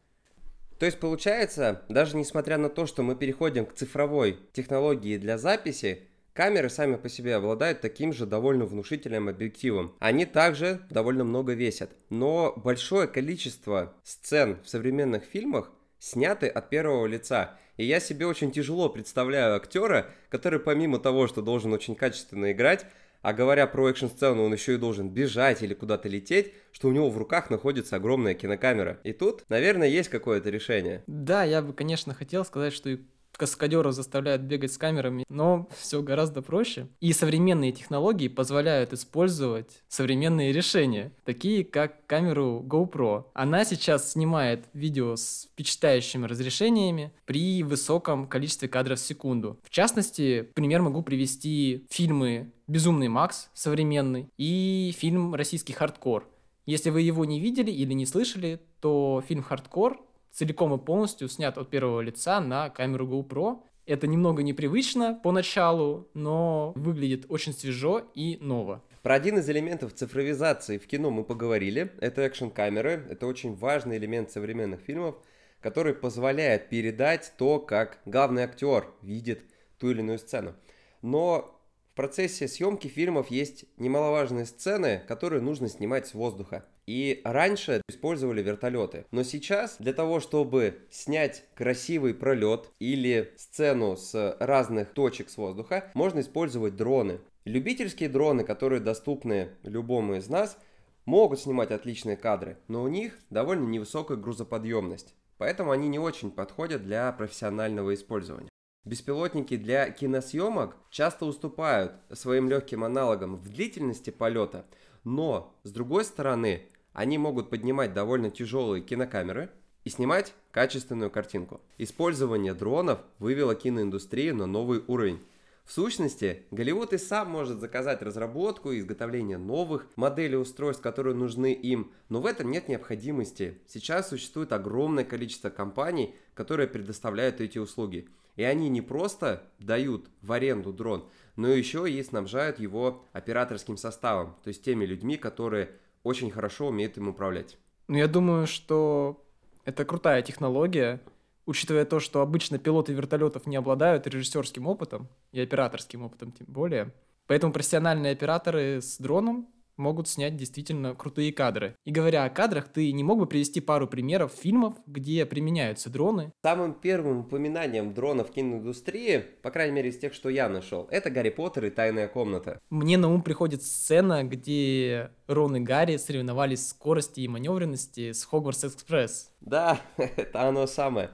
То 0.79 0.85
есть 0.85 0.99
получается, 0.99 1.83
даже 1.89 2.15
несмотря 2.15 2.57
на 2.57 2.69
то, 2.69 2.85
что 2.85 3.03
мы 3.03 3.15
переходим 3.15 3.65
к 3.65 3.73
цифровой 3.73 4.39
технологии 4.53 5.17
для 5.17 5.37
записи, 5.37 6.07
Камеры 6.33 6.69
сами 6.69 6.95
по 6.95 7.09
себе 7.09 7.35
обладают 7.35 7.81
таким 7.81 8.13
же 8.13 8.25
довольно 8.25 8.65
внушительным 8.65 9.27
объективом. 9.27 9.95
Они 9.99 10.25
также 10.25 10.81
довольно 10.89 11.25
много 11.25 11.53
весят. 11.53 11.91
Но 12.09 12.53
большое 12.55 13.07
количество 13.07 13.93
сцен 14.03 14.57
в 14.63 14.69
современных 14.69 15.23
фильмах 15.25 15.71
сняты 15.99 16.47
от 16.47 16.69
первого 16.69 17.05
лица. 17.05 17.59
И 17.75 17.83
я 17.83 17.99
себе 17.99 18.25
очень 18.25 18.51
тяжело 18.51 18.87
представляю 18.87 19.55
актера, 19.55 20.07
который 20.29 20.59
помимо 20.59 20.99
того, 20.99 21.27
что 21.27 21.41
должен 21.41 21.73
очень 21.73 21.95
качественно 21.95 22.53
играть, 22.53 22.85
а 23.21 23.33
говоря 23.33 23.67
про 23.67 23.89
экшн-сцену, 23.89 24.43
он 24.43 24.53
еще 24.53 24.75
и 24.75 24.77
должен 24.77 25.09
бежать 25.09 25.61
или 25.61 25.73
куда-то 25.73 26.09
лететь, 26.09 26.53
что 26.71 26.87
у 26.87 26.91
него 26.91 27.09
в 27.09 27.17
руках 27.17 27.49
находится 27.49 27.97
огромная 27.97 28.33
кинокамера. 28.33 28.99
И 29.03 29.13
тут, 29.13 29.43
наверное, 29.49 29.87
есть 29.87 30.09
какое-то 30.09 30.49
решение. 30.49 31.03
Да, 31.05 31.43
я 31.43 31.61
бы, 31.61 31.73
конечно, 31.73 32.13
хотел 32.15 32.43
сказать, 32.45 32.73
что 32.73 32.89
и 32.89 32.97
каскадеров 33.37 33.93
заставляют 33.93 34.43
бегать 34.43 34.73
с 34.73 34.77
камерами, 34.77 35.25
но 35.29 35.67
все 35.77 36.01
гораздо 36.01 36.41
проще. 36.41 36.87
И 36.99 37.13
современные 37.13 37.71
технологии 37.71 38.27
позволяют 38.27 38.93
использовать 38.93 39.81
современные 39.87 40.51
решения, 40.51 41.11
такие 41.25 41.63
как 41.63 42.05
камеру 42.05 42.63
GoPro. 42.67 43.25
Она 43.33 43.65
сейчас 43.65 44.11
снимает 44.11 44.65
видео 44.73 45.15
с 45.15 45.47
впечатляющими 45.53 46.25
разрешениями 46.25 47.11
при 47.25 47.63
высоком 47.63 48.27
количестве 48.27 48.67
кадров 48.67 48.99
в 48.99 49.05
секунду. 49.05 49.59
В 49.63 49.69
частности, 49.69 50.49
пример 50.53 50.81
могу 50.81 51.01
привести 51.01 51.85
фильмы 51.89 52.51
«Безумный 52.67 53.07
Макс» 53.07 53.49
современный 53.53 54.29
и 54.37 54.93
фильм 54.97 55.35
«Российский 55.35 55.73
хардкор». 55.73 56.27
Если 56.65 56.89
вы 56.89 57.01
его 57.01 57.25
не 57.25 57.39
видели 57.39 57.71
или 57.71 57.93
не 57.93 58.05
слышали, 58.05 58.61
то 58.81 59.23
фильм 59.27 59.43
«Хардкор» 59.43 59.99
целиком 60.31 60.73
и 60.73 60.77
полностью 60.77 61.29
снят 61.29 61.57
от 61.57 61.69
первого 61.69 62.01
лица 62.01 62.39
на 62.41 62.69
камеру 62.69 63.07
GoPro. 63.07 63.63
Это 63.85 64.07
немного 64.07 64.43
непривычно 64.43 65.19
поначалу, 65.21 66.09
но 66.13 66.71
выглядит 66.75 67.25
очень 67.29 67.53
свежо 67.53 68.03
и 68.13 68.37
ново. 68.39 68.83
Про 69.01 69.15
один 69.15 69.39
из 69.39 69.49
элементов 69.49 69.93
цифровизации 69.93 70.77
в 70.77 70.85
кино 70.85 71.09
мы 71.09 71.23
поговорили. 71.23 71.91
Это 71.99 72.21
экшн-камеры. 72.21 73.07
Это 73.09 73.25
очень 73.25 73.55
важный 73.55 73.97
элемент 73.97 74.29
современных 74.29 74.81
фильмов, 74.81 75.15
который 75.59 75.95
позволяет 75.95 76.69
передать 76.69 77.33
то, 77.37 77.59
как 77.59 77.99
главный 78.05 78.43
актер 78.43 78.87
видит 79.01 79.41
ту 79.79 79.89
или 79.89 79.99
иную 79.99 80.19
сцену. 80.19 80.53
Но 81.01 81.59
в 81.91 81.95
процессе 81.95 82.47
съемки 82.47 82.87
фильмов 82.87 83.31
есть 83.31 83.65
немаловажные 83.77 84.45
сцены, 84.45 85.01
которые 85.07 85.41
нужно 85.41 85.67
снимать 85.67 86.07
с 86.07 86.13
воздуха. 86.13 86.65
И 86.87 87.21
раньше 87.23 87.81
использовали 87.87 88.41
вертолеты. 88.41 89.05
Но 89.11 89.23
сейчас 89.23 89.77
для 89.79 89.93
того, 89.93 90.19
чтобы 90.19 90.79
снять 90.89 91.45
красивый 91.55 92.13
пролет 92.13 92.69
или 92.79 93.33
сцену 93.37 93.95
с 93.95 94.35
разных 94.39 94.93
точек 94.93 95.29
с 95.29 95.37
воздуха, 95.37 95.91
можно 95.93 96.19
использовать 96.19 96.75
дроны. 96.75 97.19
Любительские 97.45 98.09
дроны, 98.09 98.43
которые 98.43 98.81
доступны 98.81 99.49
любому 99.63 100.15
из 100.15 100.27
нас, 100.27 100.57
могут 101.05 101.39
снимать 101.39 101.71
отличные 101.71 102.17
кадры, 102.17 102.57
но 102.67 102.83
у 102.83 102.87
них 102.87 103.17
довольно 103.29 103.67
невысокая 103.67 104.17
грузоподъемность. 104.17 105.15
Поэтому 105.37 105.71
они 105.71 105.87
не 105.87 105.97
очень 105.97 106.29
подходят 106.29 106.83
для 106.83 107.11
профессионального 107.11 107.93
использования. 107.95 108.49
Беспилотники 108.83 109.57
для 109.57 109.91
киносъемок 109.91 110.75
часто 110.89 111.25
уступают 111.25 111.93
своим 112.11 112.49
легким 112.49 112.83
аналогам 112.83 113.35
в 113.35 113.47
длительности 113.47 114.09
полета, 114.09 114.65
но, 115.03 115.55
с 115.63 115.71
другой 115.71 116.03
стороны, 116.03 116.63
они 116.91 117.19
могут 117.19 117.51
поднимать 117.51 117.93
довольно 117.93 118.31
тяжелые 118.31 118.81
кинокамеры 118.81 119.51
и 119.83 119.89
снимать 119.91 120.33
качественную 120.51 121.11
картинку. 121.11 121.61
Использование 121.77 122.55
дронов 122.55 123.01
вывело 123.19 123.53
киноиндустрию 123.53 124.35
на 124.35 124.47
новый 124.47 124.83
уровень. 124.87 125.19
В 125.63 125.71
сущности, 125.71 126.43
Голливуд 126.49 126.91
и 126.91 126.97
сам 126.97 127.29
может 127.29 127.59
заказать 127.59 128.01
разработку 128.01 128.71
и 128.71 128.79
изготовление 128.79 129.37
новых 129.37 129.85
моделей 129.95 130.37
устройств, 130.37 130.81
которые 130.81 131.15
нужны 131.15 131.53
им, 131.53 131.91
но 132.09 132.19
в 132.19 132.25
этом 132.25 132.49
нет 132.49 132.67
необходимости. 132.67 133.59
Сейчас 133.67 134.09
существует 134.09 134.51
огромное 134.53 135.03
количество 135.03 135.51
компаний, 135.51 136.15
которые 136.33 136.67
предоставляют 136.67 137.41
эти 137.41 137.59
услуги. 137.59 138.09
И 138.35 138.43
они 138.43 138.69
не 138.69 138.81
просто 138.81 139.43
дают 139.59 140.09
в 140.21 140.31
аренду 140.31 140.73
дрон, 140.73 141.05
но 141.35 141.47
еще 141.49 141.89
и 141.89 142.01
снабжают 142.03 142.59
его 142.59 143.03
операторским 143.13 143.77
составом, 143.77 144.35
то 144.43 144.47
есть 144.47 144.63
теми 144.63 144.85
людьми, 144.85 145.17
которые 145.17 145.71
очень 146.03 146.31
хорошо 146.31 146.67
умеет 146.67 146.97
им 146.97 147.07
управлять. 147.07 147.57
Ну, 147.87 147.97
я 147.97 148.07
думаю, 148.07 148.47
что 148.47 149.23
это 149.65 149.85
крутая 149.85 150.21
технология, 150.21 151.01
учитывая 151.45 151.85
то, 151.85 151.99
что 151.99 152.21
обычно 152.21 152.57
пилоты 152.57 152.93
вертолетов 152.93 153.45
не 153.45 153.55
обладают 153.55 154.07
режиссерским 154.07 154.67
опытом 154.67 155.09
и 155.31 155.41
операторским 155.41 156.03
опытом 156.03 156.31
тем 156.31 156.47
более. 156.47 156.93
Поэтому 157.27 157.53
профессиональные 157.53 158.13
операторы 158.13 158.81
с 158.81 158.97
дроном 158.97 159.47
могут 159.77 160.07
снять 160.07 160.35
действительно 160.35 160.95
крутые 160.95 161.33
кадры. 161.33 161.75
И 161.85 161.91
говоря 161.91 162.25
о 162.25 162.29
кадрах, 162.29 162.67
ты 162.67 162.91
не 162.91 163.03
мог 163.03 163.19
бы 163.19 163.25
привести 163.25 163.61
пару 163.61 163.87
примеров 163.87 164.33
фильмов, 164.33 164.75
где 164.85 165.25
применяются 165.25 165.89
дроны? 165.89 166.31
Самым 166.43 166.73
первым 166.73 167.19
упоминанием 167.19 167.93
дронов 167.93 168.29
в 168.29 168.33
киноиндустрии, 168.33 169.23
по 169.41 169.51
крайней 169.51 169.73
мере 169.73 169.89
из 169.89 169.97
тех, 169.97 170.13
что 170.13 170.29
я 170.29 170.49
нашел, 170.49 170.87
это 170.91 171.09
Гарри 171.09 171.29
Поттер 171.29 171.65
и 171.65 171.69
Тайная 171.69 172.07
комната. 172.07 172.59
Мне 172.69 172.97
на 172.97 173.11
ум 173.11 173.21
приходит 173.21 173.63
сцена, 173.63 174.23
где 174.23 175.11
Рон 175.27 175.55
и 175.55 175.59
Гарри 175.59 175.97
соревновались 175.97 176.61
в 176.61 176.69
скорости 176.69 177.21
и 177.21 177.27
маневренности 177.27 178.11
с 178.11 178.23
Хогвартс 178.25 178.65
Экспресс. 178.65 179.31
Да, 179.41 179.81
это 179.97 180.47
оно 180.47 180.67
самое. 180.67 181.11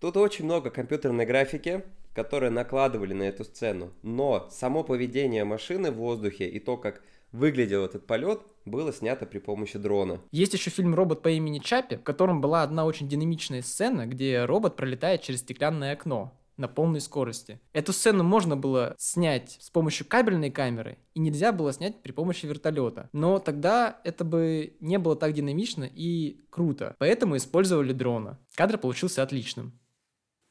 Тут 0.00 0.16
очень 0.16 0.44
много 0.44 0.70
компьютерной 0.70 1.26
графики, 1.26 1.84
которые 2.14 2.50
накладывали 2.50 3.14
на 3.14 3.22
эту 3.22 3.44
сцену. 3.44 3.92
Но 4.02 4.48
само 4.50 4.84
поведение 4.84 5.44
машины 5.44 5.90
в 5.90 5.96
воздухе 5.96 6.48
и 6.48 6.58
то, 6.58 6.76
как 6.76 7.02
выглядел 7.32 7.84
этот 7.84 8.06
полет, 8.06 8.40
было 8.64 8.92
снято 8.92 9.26
при 9.26 9.38
помощи 9.38 9.78
дрона. 9.78 10.20
Есть 10.30 10.54
еще 10.54 10.70
фильм 10.70 10.94
«Робот 10.94 11.22
по 11.22 11.28
имени 11.28 11.58
Чапи», 11.58 11.96
в 11.96 12.02
котором 12.02 12.40
была 12.40 12.62
одна 12.62 12.84
очень 12.84 13.08
динамичная 13.08 13.62
сцена, 13.62 14.06
где 14.06 14.44
робот 14.44 14.76
пролетает 14.76 15.22
через 15.22 15.40
стеклянное 15.40 15.92
окно 15.92 16.38
на 16.56 16.68
полной 16.68 17.00
скорости. 17.00 17.60
Эту 17.72 17.92
сцену 17.92 18.22
можно 18.24 18.56
было 18.56 18.94
снять 18.98 19.56
с 19.60 19.70
помощью 19.70 20.06
кабельной 20.06 20.50
камеры, 20.50 20.98
и 21.14 21.20
нельзя 21.20 21.50
было 21.50 21.72
снять 21.72 22.02
при 22.02 22.12
помощи 22.12 22.46
вертолета. 22.46 23.08
Но 23.12 23.38
тогда 23.38 24.00
это 24.04 24.24
бы 24.24 24.76
не 24.80 24.98
было 24.98 25.16
так 25.16 25.32
динамично 25.32 25.84
и 25.84 26.40
круто, 26.50 26.94
поэтому 26.98 27.36
использовали 27.36 27.92
дрона. 27.92 28.38
Кадр 28.54 28.78
получился 28.78 29.22
отличным. 29.22 29.72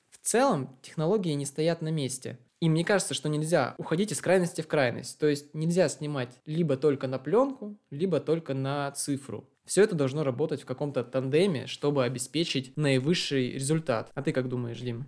В 0.10 0.28
целом, 0.28 0.78
технологии 0.82 1.34
не 1.34 1.46
стоят 1.46 1.82
на 1.82 1.90
месте. 1.90 2.38
И 2.62 2.70
мне 2.70 2.86
кажется, 2.86 3.16
что 3.16 3.28
нельзя 3.28 3.74
уходить 3.80 4.12
из 4.12 4.22
крайности 4.22 4.62
в 4.62 4.68
крайность. 4.68 5.18
То 5.18 5.28
есть 5.28 5.54
нельзя 5.56 5.90
снимать 5.90 6.40
либо 6.46 6.78
только 6.78 7.08
на 7.08 7.18
пленку, 7.18 7.76
либо 7.90 8.20
только 8.20 8.54
на 8.54 8.92
цифру. 8.92 9.50
Все 9.66 9.84
это 9.84 9.96
должно 9.96 10.24
работать 10.24 10.62
в 10.62 10.66
каком-то 10.66 11.04
тандеме, 11.04 11.66
чтобы 11.66 12.04
обеспечить 12.04 12.78
наивысший 12.78 13.54
результат. 13.54 14.12
А 14.14 14.22
ты 14.22 14.32
как 14.32 14.48
думаешь, 14.48 14.80
Дим? 14.80 15.06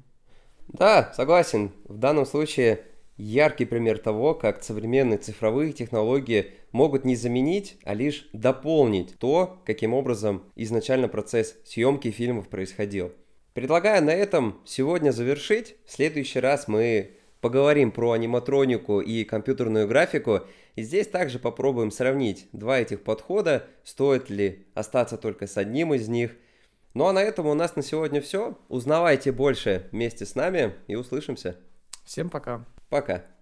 Да, 0.68 1.14
согласен. 1.16 1.74
В 1.84 1.98
данном 1.98 2.26
случае 2.26 2.86
яркий 3.18 3.66
пример 3.66 4.00
того, 4.00 4.34
как 4.34 4.64
современные 4.64 5.20
цифровые 5.20 5.74
технологии 5.74 6.54
могут 6.72 7.06
не 7.06 7.16
заменить, 7.16 7.78
а 7.84 7.94
лишь 7.94 8.30
дополнить 8.34 9.20
то, 9.20 9.62
каким 9.64 9.94
образом 9.94 10.44
изначально 10.56 11.08
процесс 11.08 11.56
съемки 11.66 12.10
фильмов 12.10 12.50
происходил. 12.50 13.12
Предлагаю 13.54 14.04
на 14.04 14.12
этом 14.12 14.60
сегодня 14.66 15.12
завершить. 15.12 15.76
В 15.86 15.92
следующий 15.92 16.40
раз 16.40 16.68
мы 16.68 17.18
поговорим 17.44 17.92
про 17.92 18.14
аниматронику 18.14 19.02
и 19.02 19.26
компьютерную 19.26 19.86
графику. 19.86 20.44
И 20.76 20.82
здесь 20.82 21.08
также 21.08 21.40
попробуем 21.40 21.92
сравнить 21.92 22.48
два 22.54 22.80
этих 22.80 23.04
подхода, 23.04 23.68
стоит 23.84 24.30
ли 24.30 24.66
остаться 24.74 25.18
только 25.18 25.46
с 25.46 25.58
одним 25.58 25.94
из 25.94 26.08
них. 26.08 26.32
Ну 26.94 27.06
а 27.06 27.12
на 27.12 27.22
этом 27.22 27.48
у 27.48 27.54
нас 27.54 27.76
на 27.76 27.84
сегодня 27.84 28.22
все. 28.22 28.58
Узнавайте 28.70 29.34
больше 29.34 29.90
вместе 29.92 30.26
с 30.26 30.36
нами 30.36 30.74
и 30.88 30.96
услышимся. 30.96 31.58
Всем 32.06 32.30
пока. 32.30 32.66
Пока. 32.90 33.33